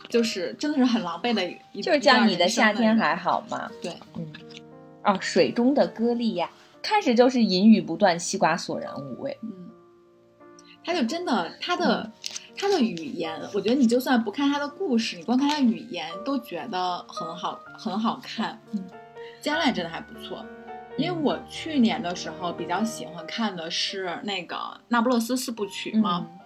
[0.07, 3.69] 就是真的是很狼狈的一，就是叫你的夏天还好吗？
[3.79, 4.25] 对，嗯，
[5.03, 6.49] 哦，水中的歌莉亚，
[6.81, 9.37] 开始就是淫语不断，西瓜索然无味。
[9.43, 9.69] 嗯，
[10.83, 12.11] 他就真的他的、嗯
[12.61, 18.59] 他的语言，我觉得你就算不看他的故事，你光看他语言都觉得很好很好看。
[18.73, 18.83] 嗯，
[19.41, 20.45] 加奈真的还不错。
[20.97, 24.55] 因为我去年的时候比较喜欢看的是那个
[24.89, 26.39] 《那不勒斯四部曲》嘛，嗯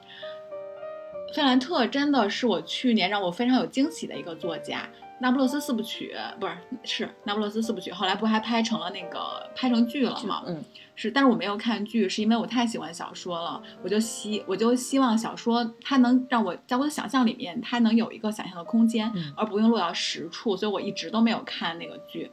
[1.33, 4.87] 费兰特真的是我去年让我非常有惊喜的一个作家。
[5.19, 6.53] 那不勒斯四部曲不是
[6.83, 10.43] 是那不勒斯四部曲，后来不还拍成了那个拍成剧了吗？
[10.45, 10.63] 嗯，
[10.95, 22.29] 是，但是我没有看剧，是因为我太喜欢小说了，我就希我就希望小说它能让我在我的想象里面，它能有一个想象的空间，嗯而不用落到实处，所以我一直都没有看那个剧。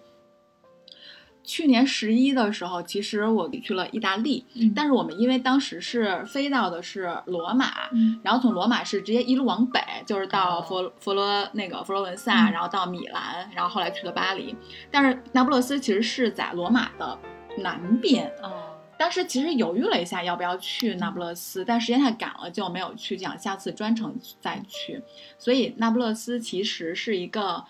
[1.50, 14.54] 去年十一的时候，其实我去了意大利，嗯但是我们因为当时是飞到的是罗马，嗯然后从罗马是直接一路往北，就是到哦佛佛罗那个佛罗伦萨，嗯然后到米兰，然后后来去了巴黎。
[14.92, 17.18] 但是那不勒斯其实是在罗马的
[17.58, 18.32] 南边。
[18.44, 25.02] 哦，当时其实犹豫了一下要不要去那不勒斯，但时间太赶了，就没有去，想下次专程再去。
[25.36, 27.64] 所以那不勒斯其实是一个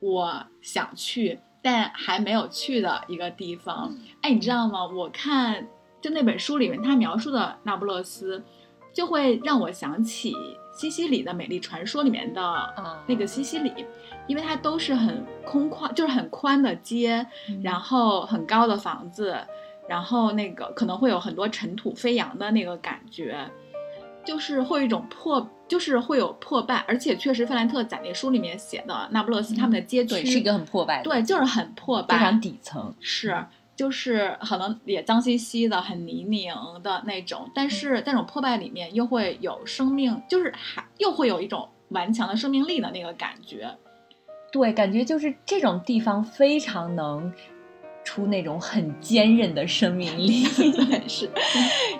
[0.00, 3.90] 我想去但还没有去的一个地方。
[4.20, 4.84] 哎，你知道吗？
[4.84, 5.66] 我看
[6.02, 8.44] 就那本书里面他描述的那不勒斯，
[8.92, 10.34] 就会让我想起
[10.74, 13.72] 西西里的美丽传说里面的啊那个西西里，
[14.26, 17.26] 因为它都是很空旷，就是很宽的街，
[17.62, 19.34] 然后很高的房子，
[19.88, 23.50] 然后那个可能会有很多尘土飞扬的那个感觉，
[24.24, 32.94] 就是会有一种破，就是会有破败，而且确实费兰特在那书里面写的那不勒斯他们的街区、对，是一个很破败的，对，就是很破败，非常底层。
[33.00, 33.44] 是，
[33.76, 43.68] 就是可能也脏兮兮的、很泥泞的那种，但是在这种破败里面又会有生命，就是还又会有一种顽强的生命力的那个感觉。
[44.52, 47.32] 对，感觉就是这种地方非常能
[48.04, 50.44] 出那种很坚韧的生命力。
[50.72, 51.28] 对，是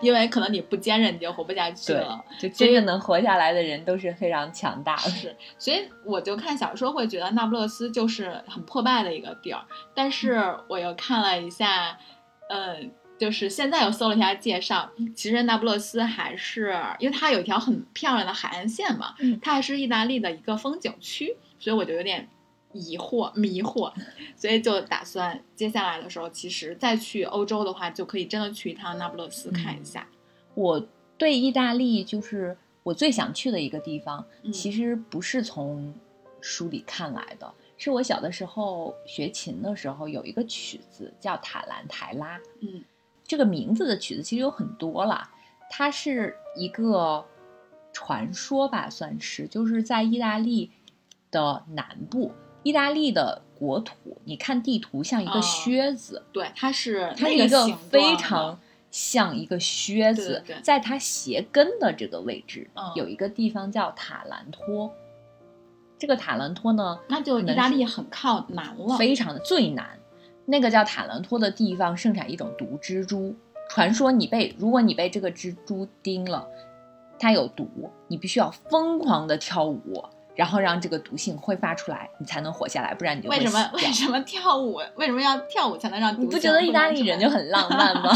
[0.01, 5.11] 因为可能你不坚韧，你就活不下去了。，就真正能活下来的人都是非常强大的。
[5.11, 9.65] 是，所以我就看小说会觉得那不勒斯就是很破败的一个地儿，
[9.95, 11.99] 但是我又看了一下，
[12.49, 22.29] 嗯，就是现在又搜了一下介绍，其实那不勒斯还是因为它有一条很漂亮的海岸线嘛，嗯它还是意大利的一个风景区，所以我就有点
[22.75, 23.91] 疑惑迷惑，
[24.37, 30.07] 所以就打算接下来的时候，其实再去欧洲的话，就可以真的去一趟那不勒斯看一下。
[30.55, 35.95] 我对意大利就是我最想去的一个地方，嗯其实不是从
[36.41, 42.85] 书里看来的，是我小的时候学琴的时候有一个曲子叫《塔兰台拉》，嗯。
[43.27, 45.33] 这个名字的曲子其实有很多啦，
[45.71, 47.25] 它是一个
[47.91, 50.71] 传说吧，算是就是在意大利
[51.31, 52.33] 的南部，
[52.65, 58.59] 意大利的国土，你看地图像一个哦靴子，对，它是它是一个非常
[58.91, 64.91] 像一个靴子，对对对在它鞋跟的这个位置、嗯有一个地方叫塔兰托。
[65.97, 69.99] 这个塔兰托呢，那就意大利很靠南了，非常的最南，
[70.45, 73.35] 那个叫塔兰托的地方盛产一种毒蜘蛛。
[73.71, 76.47] 传说你被如果你被这个蜘蛛叮了，
[77.19, 88.13] 它有毒，你必须要疯狂的跳舞，然后让这个毒性挥发出来，你才能活下来，不然你就为什么为什么跳舞为什么要跳舞才能让毒你不觉得意大利人就很浪漫吗？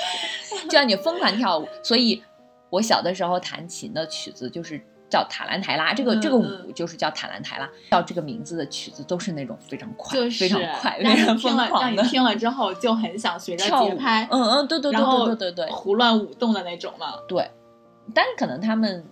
[0.68, 1.68] 就让你疯狂跳舞。
[1.82, 2.22] 所以，
[2.70, 13.64] 我小的时候弹琴的曲子就是叫塔兰台拉，这个、嗯这个舞嗯就是叫塔兰台拉，叫这个名字的曲子都是那种非常快、就是非常快、让非常你听了让疯狂的你听了之后就很想学着。
[13.66, 17.14] 节拍，嗯嗯，对对对对对对对胡乱舞动的那种嘛。
[17.28, 17.50] 对。
[18.14, 19.04] 但是可能他们。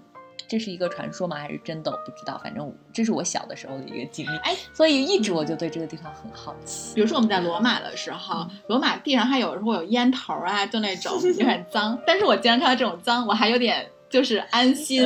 [0.48, 1.36] 这是一个传说吗？
[1.36, 1.90] 还是真的？
[1.90, 2.40] 我不知道。
[2.42, 6.94] 反正这是我小的时候的一个经历，哎，所以一直我就对这个地方很好奇。
[6.94, 11.98] 比如说我们在罗马的时候，嗯罗马地上还有时候有烟头啊，就那种有点脏。
[12.06, 15.02] 但是我既然看到这种脏，我还有点就是安心。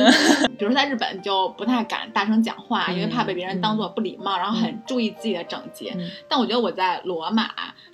[0.57, 5.93] 比如说在日本，就不太敢大声讲话，因为怕被别人当做不礼貌，然后很注意自己的整洁。
[5.97, 7.51] 嗯但我觉得我在罗马，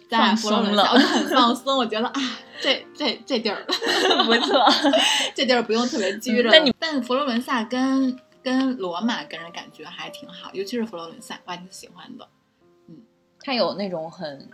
[0.09, 1.77] 在佛罗伦萨，我就很放松。
[1.77, 2.21] 我觉得啊，
[2.59, 3.63] 这这这地儿，
[4.25, 4.65] 不错，
[5.35, 6.49] 这地儿不用特别拘着。
[6.51, 12.27] 但你但佛罗伦萨跟跟罗马给人感觉还挺好，尤其是佛罗伦萨，我还挺喜欢的。
[12.87, 12.97] 嗯
[13.41, 14.49] 它有那种很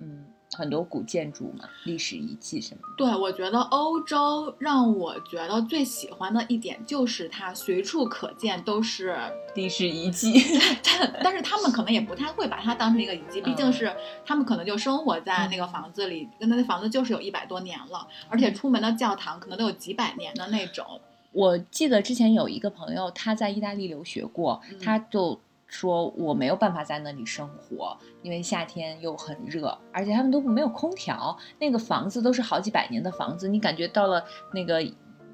[0.00, 0.26] 嗯
[0.58, 2.94] 很多古建筑嘛，历史遗迹什么的。
[2.96, 9.16] 对，我觉得欧洲让我觉得最喜欢的一点就是它随处可见都是，
[9.54, 10.42] 历史遗迹，
[11.22, 13.92] 但是他们可能也不太会把它当成一个遗迹，毕竟嗯是
[14.26, 20.84] 他们可能就生活在那个房子里，跟那房子就是有一百多年了，而且出门的教堂可能都有几百年的那种。
[21.30, 25.38] 我记得之前有一个朋友，他在意大利留学过，嗯他就
[25.68, 34.84] 说我没有办法在那里生活，因为夏天又很热，而且他们都没有空调，那个房子都是好几百年的房子，你感觉到了那个。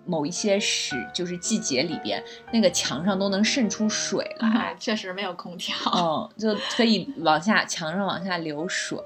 [0.06, 5.74] 某一些时就是季节里边，那个墙上都能渗出水 来，哎，确实没有空调。
[5.96, 8.98] 嗯， 就可以往下墙上往下流水，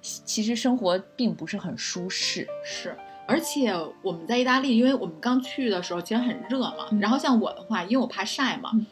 [0.00, 2.44] 其实生活并不是很舒适。
[2.64, 8.84] 是，而且我们在意大利，因为我们刚去的时候其实很热嘛，嗯然后像我的话，因为我怕晒嘛，嗯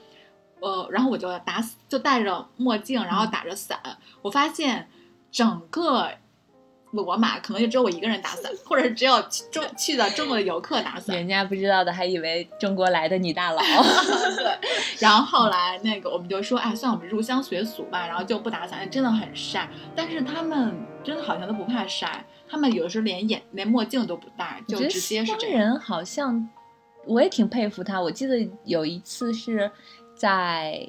[0.61, 3.79] 呃，然后我就打就戴着墨镜，然后嗯打着伞，
[4.23, 4.89] 我发现
[5.31, 6.09] 整个
[6.93, 11.15] 罗马可能就只有我一个人打伞，或者是只有去中去的中国的游客打伞。
[11.15, 13.61] 人家不知道的还以为中国来的女大佬。
[14.37, 14.59] 对，
[14.99, 19.69] 然后后来那个我们就说，哎，算我们入乡随俗吧，然后就不打伞，真的很晒。
[19.95, 25.59] 但是他们真的好像都不怕晒，他们有的时候连眼连墨镜都不戴，就直接是这样。
[25.61, 26.49] 人好像，
[27.07, 28.01] 我也挺佩服他。
[28.01, 29.71] 我记得有一次是
[30.21, 30.87] 在，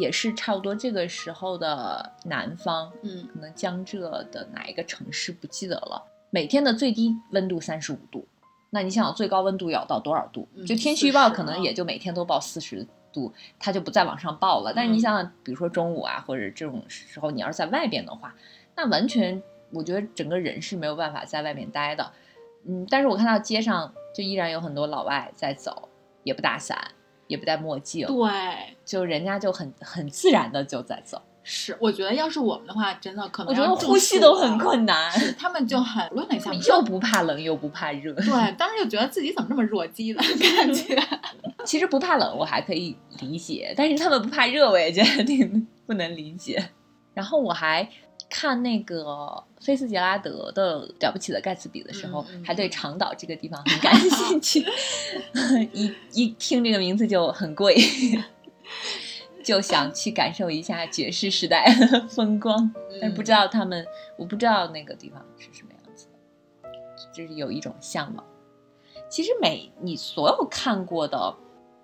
[0.00, 6.02] 也是差不多这个时候的南方，嗯，可能江浙的哪一个城市不记得了。
[6.30, 8.26] 每天的最低温度三十五度，
[8.70, 10.48] 那你想想最高温度要到多少度？
[10.54, 14.72] 嗯就天气预报可能啊也就每天都报四十度，它就不再往上报了。
[14.74, 18.34] 但是你嗯想想，比如说中午啊，或者这种时候，你要是在外边的话，
[18.74, 22.10] 那完全我觉得整个人是没有办法在外面待的。
[22.66, 25.90] 嗯，但是我看到街上就依然有很多老外在走，
[26.24, 26.76] 也不打伞，
[27.26, 28.30] 也不戴墨镜，对，
[28.84, 31.20] 就人家就很很自然的就在走。
[31.48, 34.58] 是，我觉得要是我们的话，真的可能我觉得呼吸都很。
[34.58, 38.12] 困难，是，他们就很 论了一下，又不怕冷又不怕热。
[38.14, 40.20] 对，当时就觉得自己怎么这么弱鸡的
[40.56, 41.00] 感觉。
[41.64, 46.70] 其实不怕冷我还可以理解，但是他们不怕热，我也觉得挺 不能理解。
[47.14, 47.88] 然后我还
[48.28, 54.66] 看那个菲斯杰拉德的《了不起的盖茨比》的时候，还对长岛这个地方很感兴趣，
[55.72, 57.76] 一一听这个名字就很贵。
[59.44, 62.68] 就想去感受一下爵士时代的风光，
[63.00, 63.86] 但不知道他们，
[64.16, 66.08] 我不知道那个地方是什么样子
[66.64, 66.68] 的，
[67.14, 68.24] 就是有一种向往。
[69.08, 71.32] 其实每你所有看过的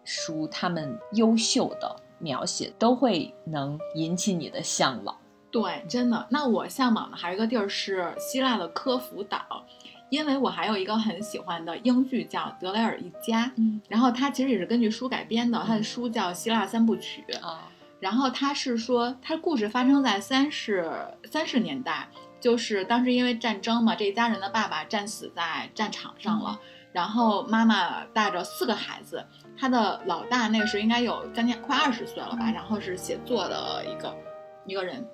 [0.02, 5.16] 书，他们优秀的描写都会能引起你的向往。
[5.52, 6.26] 对，真的。
[6.30, 9.64] 那我向往的还有一个地儿是希腊的科孚岛，
[10.08, 17.22] 因为我还有一个很喜欢的英剧叫《德雷尔一家》，嗯然后它其实也是根据书改编的，它的嗯书叫《希腊三部曲》。
[17.46, 17.68] 啊，
[18.00, 20.90] 然后它是说，它故事发生在三十
[21.30, 22.08] 三十年代，
[22.40, 26.58] 就是当时因为战争嘛，这一家人的爸爸战死在战场上了，
[26.92, 29.22] 然后妈妈带着四个孩子，
[29.56, 34.16] 他的老大那个时候应该有将近快二十岁了吧，嗯然后是写作的一个
[34.64, 35.06] 一个人。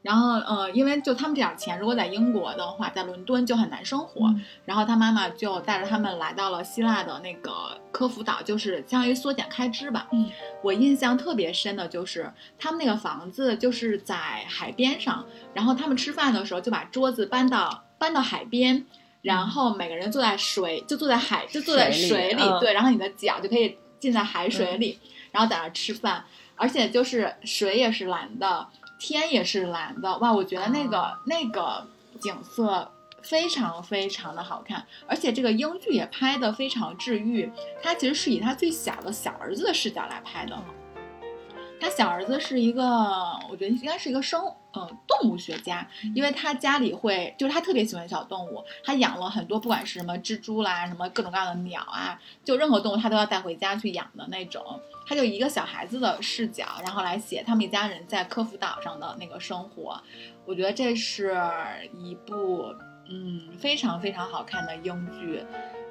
[0.00, 4.26] 然后，呃，因为就他们这点钱，如果在英国的话，在伦敦就很难生活。
[4.28, 10.06] 嗯然后他妈妈就带着他们来到了希腊的那个科孚岛，就是相当于缩减开支吧。
[10.12, 10.30] 嗯，
[10.62, 14.14] 我印象特别深的就是他们那个房子就是在
[14.46, 15.24] 海边上，
[15.54, 18.84] 然后他们吃饭的时候就把桌子搬到搬到海边，
[19.22, 24.98] 然后每个人坐在水就坐在海就坐在水水里，对，然后你的脚就可以浸在海水里，
[25.32, 26.24] 然后在那儿吃饭，
[26.56, 28.68] 而且就是水也是蓝的，
[28.98, 31.86] 天也是蓝的，哇，我觉得那个、啊那个
[32.20, 32.90] 景色
[33.22, 37.50] 非常非常的好看，而且这个英剧也拍的非常治愈。
[37.82, 40.56] 它其实是以他最小的小儿子的视角来拍的。
[41.80, 42.82] 他小儿子是一个，
[43.50, 54.62] 我觉得应该是一个生，呃，动物学家，因为他家里会，就是他特别喜欢小动物，他养了很多，不管是什么蜘蛛啦，什么各种各样的鸟啊，就任何动物他都要带回家去养的那种。
[55.06, 60.00] 他就一个小孩子的视角，然后来写他们一家人在科孚岛上的那个生活。
[60.44, 61.36] 我觉得这是
[61.94, 62.74] 一部。
[63.10, 65.42] 嗯，非常非常好看的英剧。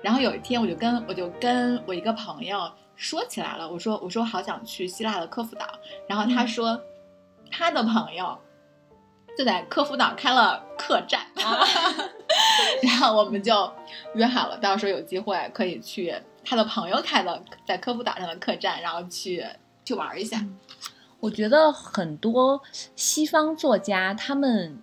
[0.03, 5.65] 然后有一天，我就跟我就跟我一个朋友说起来了，我说我说好想去希腊的科夫岛。
[6.07, 6.81] 然后他说，
[7.49, 8.37] 他的朋友
[9.37, 11.21] 就在科夫岛开了客栈，
[12.83, 13.71] 然后我们就
[14.15, 19.45] 约好了，到时候有机会可以去他的朋友开的在科夫岛上的客栈，然后去
[19.85, 20.43] 去玩一下。
[21.19, 22.61] 我觉得很多
[22.95, 24.81] 西方作家他们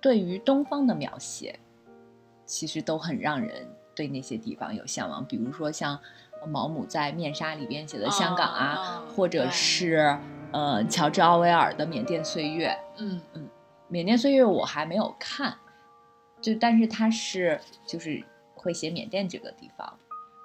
[0.00, 1.58] 对于东方的描写。
[2.44, 5.98] 其实都很让人对那些地方有向往，比如说像
[6.46, 10.18] 毛姆在《面纱》里边写的香港啊，或者是
[10.52, 12.68] 呃乔治奥威尔的《缅甸岁月》。
[12.98, 13.42] 嗯嗯，
[13.88, 15.56] 《缅甸岁月》我还没有看，
[16.40, 18.22] 就但是他是就是
[18.54, 19.98] 会写缅甸这个地方。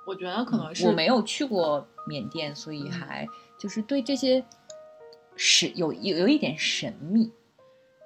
[0.05, 3.27] 我觉得可能是我没有去过缅甸，所以还
[3.59, 4.43] 就是对这些
[5.35, 7.31] 是有有有一点神秘。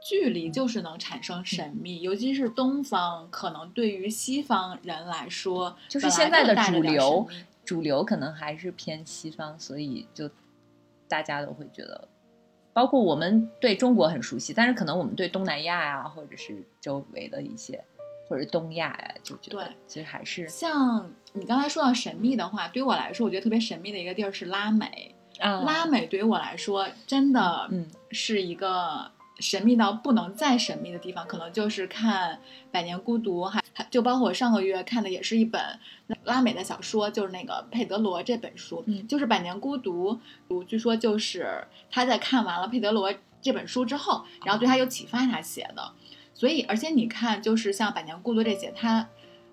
[0.03, 7.27] 距离就是能产生神秘，尤其是东方，可能对于西方人来说，就是现在的主流，
[7.71, 10.29] 主流可能还是偏西方，所以就
[11.07, 12.05] 大家都会觉得，
[12.73, 17.81] 包括我们对中国很熟悉，但是可能我们对东南亚呀，或者是周围的一些，
[18.27, 29.09] 或者东亚呀，就觉得其实还是像你刚才说到神秘的话，对于我来说，我觉得特别神秘的一个地儿是拉美嗯，拉美对于我来说真的嗯是一个。
[29.39, 32.35] 神秘到不能再神秘的地方，可能就是看
[32.71, 35.61] 《百年孤独》，还还就包括我上个月看的也是一本
[36.23, 40.19] 拉美的小说，就是那个佩德罗这本书，嗯就是《百年孤独》。
[40.65, 45.91] 据说就是他在看完了佩德罗这本书之后，然后对他有启发，他写的。
[46.33, 49.07] 所以，而且你看，就是像《百年孤独》这些，他，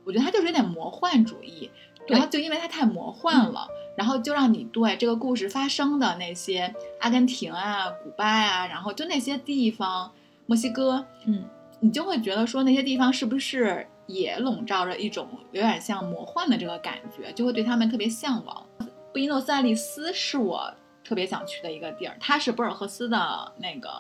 [0.05, 1.71] 我觉得他就是有点魔幻主义。
[2.07, 3.69] 然后就因为他太魔幻了，
[3.99, 10.09] 然后就让你对这个故事发生的那些阿根廷啊、古巴啊，然后就那些地方，
[10.47, 11.45] 墨西哥，嗯，
[11.81, 18.65] 你就会觉得说那些地方是不是也笼罩着一种有点像魔幻的这个感觉，就会对他们特别向往。
[19.13, 20.73] 布宜诺斯艾利斯是我
[21.03, 23.91] 特别想去的一个地儿，它是博尔赫斯的那个，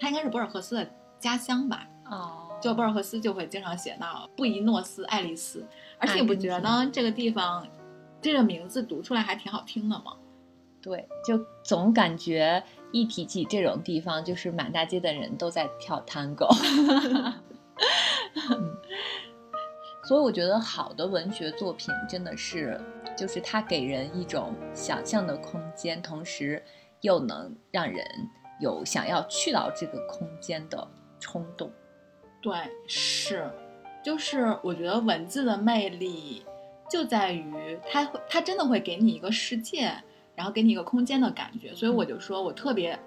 [0.00, 0.90] 它应该是博尔赫斯的
[1.20, 1.86] 家乡吧？
[2.10, 5.66] 哦，就博尔赫斯就会经常写到布宜诺斯艾利斯。
[5.98, 7.66] 而且你不觉得这个地方，
[8.24, 10.16] 这个名字读出来还挺好听的嘛？
[10.80, 16.48] 对，就总感觉一提起这种地方，就是满大街的人都在跳探戈。
[20.08, 22.80] 所以我觉得好的文学作品真的是，
[23.14, 26.64] 就是它给人一种想象的空间，同时
[27.02, 28.02] 又能让人
[28.58, 30.88] 有想要去到这个空间的
[31.20, 31.70] 冲动。
[32.40, 32.56] 对，
[32.88, 33.50] 是。
[34.02, 36.42] 就是我觉得文字的魅力
[36.90, 39.92] 就在于它会，它真的会给你一个世界，
[40.34, 41.74] 然后给你一个空间的感觉。
[41.74, 42.98] 所以我就说我特别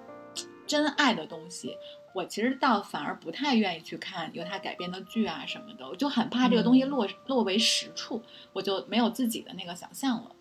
[0.66, 1.78] 真爱的东西，
[2.14, 8.22] 我其实倒反而不太愿意去看由它改编的剧啊什么的，我就很怕这个东西落落为实处，
[8.54, 10.32] 我就没有自己的那个想象了。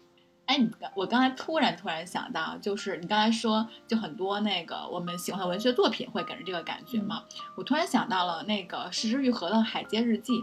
[0.46, 7.24] 哎，你刚我刚才突然突然想到，就是你刚才说，就很多那个我们喜欢的文学作品会给人这个感觉嘛。
[7.56, 10.34] 我突然想到了那个石之愈合的《海街日记》，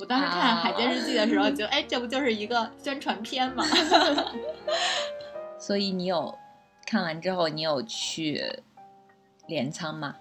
[0.00, 3.64] 我当时看《海街日记》的时候，就哎，这不就是一个宣传片吗？
[5.60, 6.36] 所以你有
[6.84, 8.44] 看完之后，你有去
[9.46, 10.16] 镰仓吗？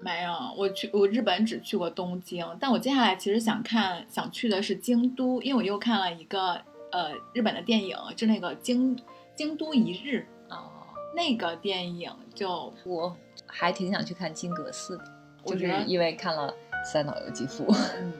[0.00, 6.62] 没有，我去我日本只去过东京，但我接下来其实想看想去的是京都，因为我又看了一个。
[6.92, 8.98] 呃，日本的电影就那个京
[9.34, 10.70] 京都一日哦，
[11.14, 13.16] 那个电影就我
[13.46, 15.04] 还挺想去看金阁寺的，
[15.44, 16.52] 就是因为看了
[16.84, 17.66] 三岛由纪夫。
[17.96, 18.12] 嗯，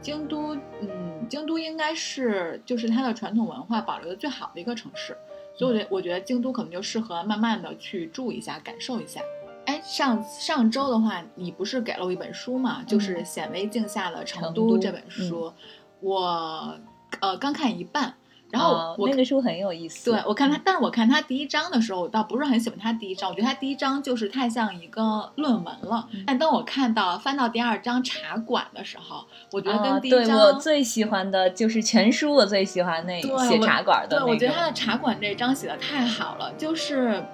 [0.00, 5.16] 京都，嗯，京都应该是就是它的传统文化保留的最好的一个城市，
[5.56, 9.20] 所以我觉得我觉得京都可能就适合慢慢的去住一下，感受一下。
[9.66, 12.82] 哎，上上周的话，你不是给了我一本书嘛？
[12.82, 15.52] 就是显微镜下的成都这本书，
[16.00, 16.76] 我。
[17.20, 18.14] 呃，刚看一半，
[18.50, 20.10] 然后我那个书很有意思。
[20.10, 26.08] 对我看他，但是我看他第一章的时候，我倒不是很喜欢他第一章，我觉得他第一章就是太像一个论文了。
[26.26, 34.18] 但当我看到翻到第二章茶馆的时候，我觉得跟第一章我最喜欢的就是全书，我最喜欢那写茶馆的。
[34.18, 37.24] 对，我觉得他的茶馆这章写的太好了，就是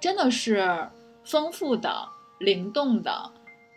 [0.00, 0.88] 真的是
[1.24, 2.08] 丰富的、
[2.38, 3.30] 灵动的。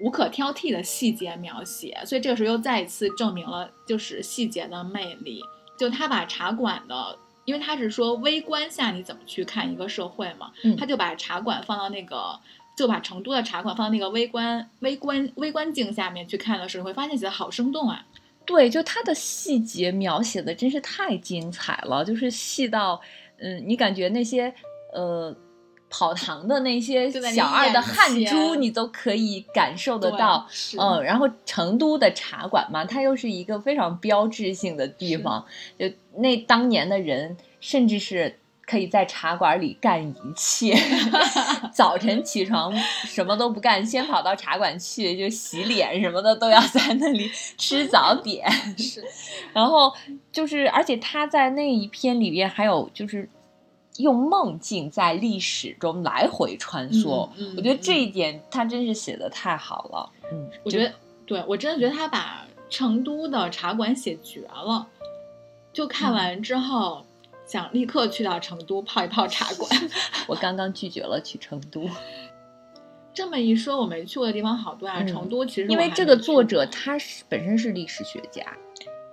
[0.04, 5.42] 无可挑剔的细节描写，所以这个时候又再一次证明了就是细节的魅力。
[5.78, 12.40] 就他把茶馆的，因为他是说微观下你怎么去看一个社会嘛，嗯他就把茶馆放到那个。
[12.76, 18.04] 就把成都的茶馆放到那个微观、微观、微观镜下面去看的时候，会发现写的好生动啊！
[18.48, 23.00] 对，就它的细节描写的真是太精彩了，就是细到，
[23.38, 24.52] 嗯，你感觉那些
[24.92, 25.32] 呃
[25.96, 30.48] 跑堂的那些小二的汗珠，你都可以感受得到。
[30.80, 35.46] 嗯，然后成都的茶馆嘛，它又是一个非常标志性的地方，
[35.78, 35.86] 就
[36.16, 40.76] 那当年的人，甚至是可以在茶馆里干一切。
[41.72, 42.76] 早晨起床
[43.06, 48.50] 什么都不干，先跑到茶馆去，就洗脸什么的都要在那里吃早点。
[48.80, 49.04] 是
[49.54, 49.94] 然后
[50.32, 53.30] 就是，而且他在那一篇里边还有就是
[53.98, 60.12] 用梦境在历史中来回穿梭，我觉得这一点他真是写的太好了。
[60.32, 60.94] 嗯，我觉得，
[61.26, 64.88] 对我真的觉得他把成都的茶馆写绝了。
[65.72, 67.06] 就看完之后，
[67.46, 69.70] 想立刻去到成都泡一泡茶馆。
[70.28, 71.88] 我刚刚拒绝了去成都，
[73.14, 74.98] 这么一说，我没去过的地方好多啊。
[75.00, 78.46] 嗯成都其实因为这个作者他是本身是历史学家，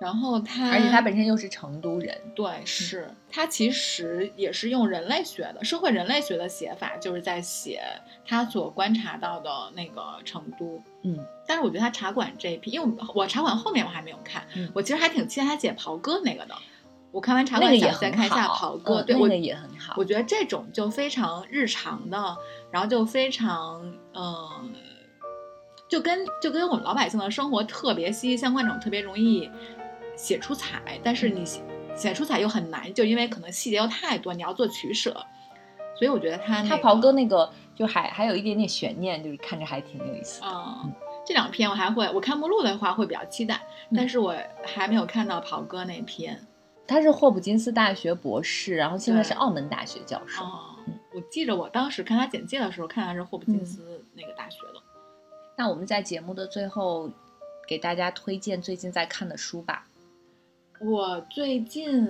[0.01, 2.17] 然后他，而且他本身又是成都人。
[2.33, 7.83] 对是他其实也是用人类学的社会人类学的写法，就是在写
[8.25, 10.81] 他所观察到的那个成都。
[11.03, 16.55] 嗯，但是我觉得他茶馆这一批，因为我我茶馆后面我还没有看，嗯我其实还挺期待他写袍哥那个的。
[17.11, 20.03] 我看完茶馆想再看一下好，袍哥，对我嗯那个也很好我。
[20.03, 22.37] 觉得这种就非常日常的，
[22.71, 23.85] 然后就非常
[24.15, 24.73] 嗯、
[25.89, 29.49] 就跟就跟我们老百姓的生活特别息息相关，这种特别容易
[30.15, 31.61] 写出彩，但是你写
[31.95, 35.25] 写出彩又很难，就因为可能细节又太多，你要做取舍。
[35.93, 40.47] 所以我觉得他、那个、他袍哥那个就还还有一点点悬念，就是看着还挺有意思的。
[40.47, 40.91] 嗯，
[41.25, 46.39] 这两篇我还会，我看目录的话会比较期待，嗯但是我还没有看到袍哥那篇。
[46.87, 50.43] 他是霍普金斯大学博士，然后现在是澳门大学教授。
[50.43, 54.81] 哦嗯，我记着我当时看他简介的时候，看他是霍普金斯那个大学的。
[55.55, 57.09] 那我们在节目的最后
[57.67, 59.85] 给大家推荐最近在看的书吧。
[60.83, 62.09] 我最近，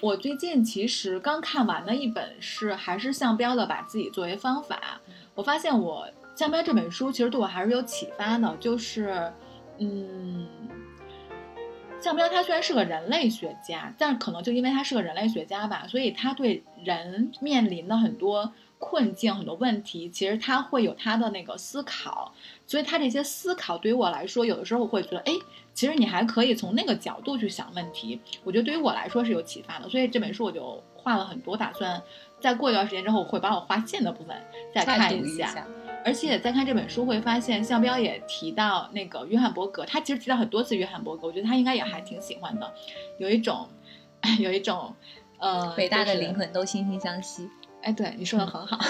[0.00, 5.00] 我最近其实刚看完的一本是还是项标的《把自己作为方法》。
[5.36, 9.32] 我发现我项标这本书其实对我还是有启发的，就是，
[9.78, 10.48] 嗯，
[12.00, 22.34] 项标他虽然是个人类学家，但可能就因为他是个人类学家吧，所以他对人面临的很多困境、很多问题，其实他会有他的那个思考。
[22.66, 25.32] 所以他这些思考对于我来说，有的时候我会觉得，哎，
[25.78, 28.20] 其实你还可以从那个角度去想问题。
[28.42, 32.02] 我觉得对于我来说是有启发的，所以这本书我就画了很多，打算
[32.40, 34.36] 再过一段时间之后，我会把我画线的部分
[34.74, 35.64] 再看读一下。
[36.04, 42.74] 而且再看这本书会发现，项彪也提到那个约翰伯格，他其实提到很多次约翰伯格，我觉得他应该也还挺喜欢的，
[43.18, 43.68] 有一种，
[44.40, 44.92] 有一种，
[45.38, 47.48] 呃，伟大的灵魂都惺惺相惜。
[47.82, 48.76] 哎，对你说的很好。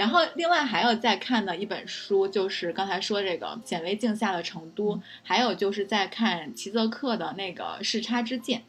[0.00, 8.60] 然后，另外还要再看的一本书，就是刚才说这个《显微镜下的成都》，还有就是在看齐泽克的那个《视差之剑》。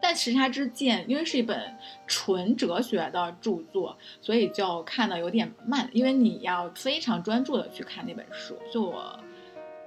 [0.00, 1.76] 但《时差之剑》因为是一本
[2.06, 8.56] 纯哲学的著作，所以就看的有点慢，因为你要非常专注的去看那本书。
[8.72, 9.18] 就我，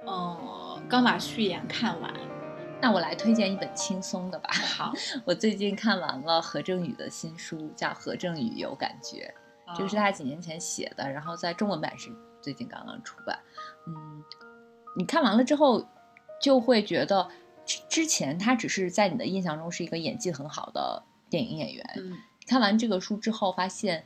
[0.06, 2.12] 嗯，刚把序言看完。
[2.78, 4.50] 那我来推荐一本轻松的吧。
[4.52, 4.92] 好，
[5.24, 9.32] 我最近看完了何正宇的新书，叫《何正宇有感觉》。
[9.76, 12.10] 这是他几年前写的，然后在中文版是
[12.40, 13.38] 最近刚刚出版。
[13.86, 14.22] 嗯，
[14.96, 15.86] 你看完了之后，
[16.40, 17.28] 就会觉得
[17.64, 21.84] 之之前他只是在你的印象中是一个演技很好的电影演员。
[21.96, 24.04] 嗯看完这个书之后，发现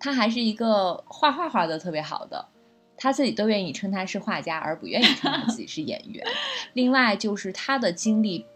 [0.00, 2.48] 他还是一个画画画的特别好的，
[2.96, 6.26] 他自己都愿意称他是画家，而不愿意称他自己是演员。
[6.72, 8.46] 另外就是他的经历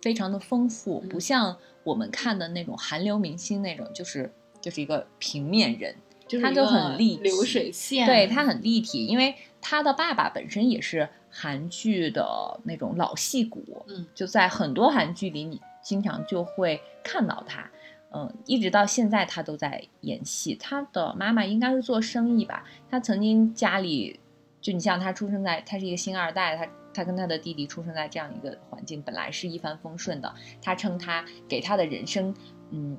[0.00, 1.54] 非常的丰富，嗯不像
[1.84, 4.34] 我们看的那种韩流明星那种，就是
[4.66, 5.94] 就是一个平面人，
[6.42, 17.70] 他就很立体流水线，对他很立体，因为他的爸爸本身也是韩剧的那种老戏骨，嗯，就在很多韩剧里，你经常就会看到他。
[18.10, 20.56] 嗯，一直到现在他都在演戏。
[20.56, 24.18] 他的妈妈应该是做生意吧，他曾经家里
[24.60, 30.34] 就你像他出生在，他是一个星二代，他他跟他的弟弟出生在这样一个环境，本来是一帆风顺的。
[30.60, 32.34] 他称他给他的人生，
[32.70, 32.98] 嗯，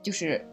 [0.00, 0.46] 就是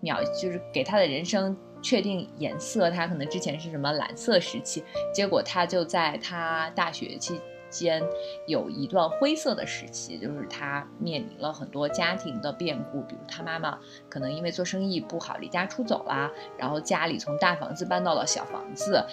[0.00, 2.90] 秒，就是给他的人生确定颜色。
[2.90, 4.82] 他可能之前是什么蓝色时期，
[5.12, 8.02] 结果他就在他大学期间
[8.46, 13.78] 有一段灰色的时期，就是他面临了很多家庭的变故，比如他妈妈
[14.08, 19.04] 可能因为做生意不好离家出走啦，然后家里从大房子搬到了小房子，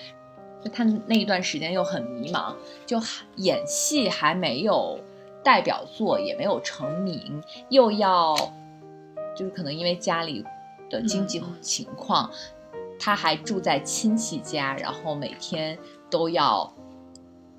[0.63, 2.55] 就他那一段时间又很迷茫，
[2.85, 2.99] 就
[3.37, 4.99] 演戏还没有
[5.43, 8.35] 代表作，也没有成名，又要
[9.35, 10.45] 就是可能因为家里
[10.93, 12.31] 的经济情况，
[12.99, 15.77] 他还住在亲戚家，然后每天
[16.09, 16.73] 都要。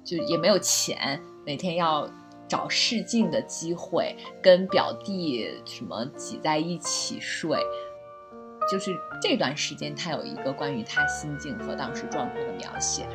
[0.06, 2.06] 就也没有钱，每天要
[2.46, 7.58] 找试镜的机会，跟表弟什么挤在一起睡，
[8.70, 13.08] 就是这段时间他有一个关于他心境和当时状况的描写。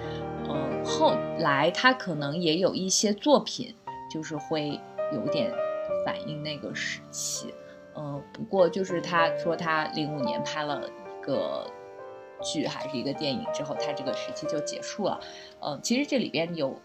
[0.49, 3.75] 嗯，后来他可能也有一些作品，
[4.11, 4.81] 就是会
[5.13, 5.53] 有点
[6.03, 7.53] 反映那个时期。
[7.99, 11.69] 嗯，不过就是他说他零五年拍了一个。
[12.41, 15.19] 剧还是一个电影之后，他这个时期就结束了。
[15.59, 16.81] 嗯，其实这里边有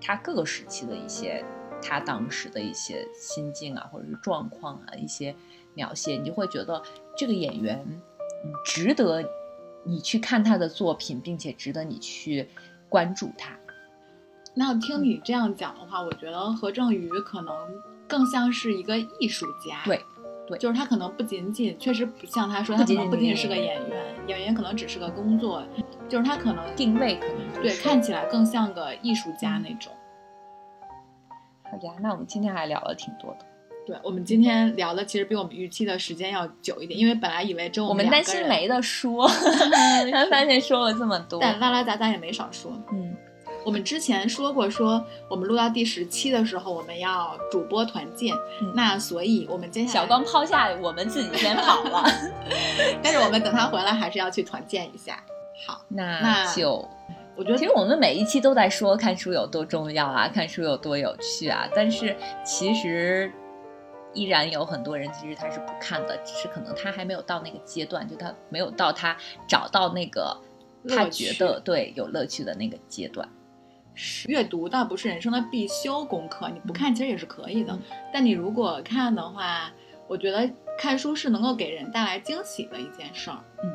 [0.00, 1.44] 他各个时期的一些
[1.82, 5.34] 他当时的一些心境啊，或者是状况啊一些
[5.74, 6.80] 描写，你就会觉得
[7.16, 7.84] 这个演员
[8.44, 9.24] 嗯值得
[9.82, 12.48] 你去看他的作品，并且值得你去
[12.88, 13.58] 关注他。
[14.54, 17.52] 那听你这样讲的话，我觉得何正宇可能
[18.06, 19.82] 更像是一个艺术家。
[19.84, 20.00] 对。
[20.46, 25.62] 对，就是他可能不仅仅，确实不像他说，他可能不仅仅是个演员，演员可能只是个工作，
[26.08, 29.92] 就是他可能定位可能对，看起来更像个艺术家那种。
[31.62, 33.46] 好呀，那我们今天还聊了挺多的。
[33.86, 39.26] 对，我们今天聊的其实比我们预期的时间要久一点，因为本来以为只有我们担心没得说，
[40.30, 42.72] 发现说了这么多，但拉拉杂杂也没少说。
[42.92, 43.16] 嗯。
[43.64, 48.34] 我们之前说过，说我们录到第十期的时候，我们要主播团建。
[48.74, 52.04] 那所以，我们接下来小光抛下我们自己先跑了，
[53.02, 55.22] 但是我们等他回来还是要去团建一下。
[55.66, 56.88] 好，那就
[57.36, 63.32] 我觉得，其实我们每一期都在说看书有多重要啊，看书有多有趣啊，但是其实
[64.12, 70.36] 依然有很多人其实他是不看的，只是可能他还没有到那个阶段，就他没有到他找到那个
[70.88, 73.28] 他觉得对有乐趣的那个阶段。
[74.26, 77.78] 阅读倒不是人生的必修功课，你不看其实也是可以的。
[78.12, 79.70] 但你如果看的话，
[80.08, 83.38] 我觉得看书是能够给人带来惊喜的一件事儿。
[83.62, 83.70] 嗯，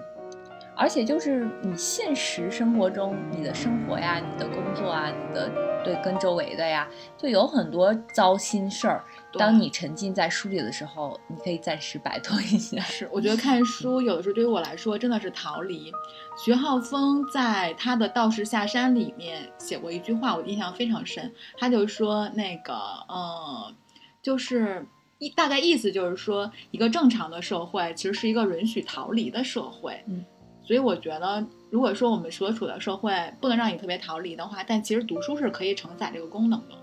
[0.75, 5.49] 而且就是你现实生活中，你的生活呀，你的工作啊，你的
[5.83, 6.87] 对跟周围的呀，
[7.17, 9.03] 就有很多糟心事儿。
[9.37, 12.81] 当你沉浸在书里的时候，你可以暂时摆脱一下。
[12.89, 15.91] 是，我觉得看书有的时候对于我来说真的是逃离。
[16.37, 21.33] 徐浩峰在他的《道士下山》里面写过一句话，我印象非常深。
[21.57, 22.73] 他就说那个，
[23.07, 23.73] 呃，
[24.21, 24.85] 就是
[25.17, 29.99] 一大概意思就是说，一个正常的社会其实是一个允许逃离的社会。
[30.07, 30.23] 嗯，
[30.63, 33.11] 所以我觉得，如果说我们所处的社会
[33.41, 36.75] 不能让你特别逃离的话，但其实读书是可以承载这个功能的。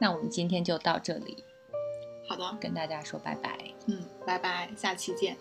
[0.00, 1.44] 那我们今天就到这里，
[2.26, 5.36] 好的，跟大家说拜拜，嗯，拜拜，下期见。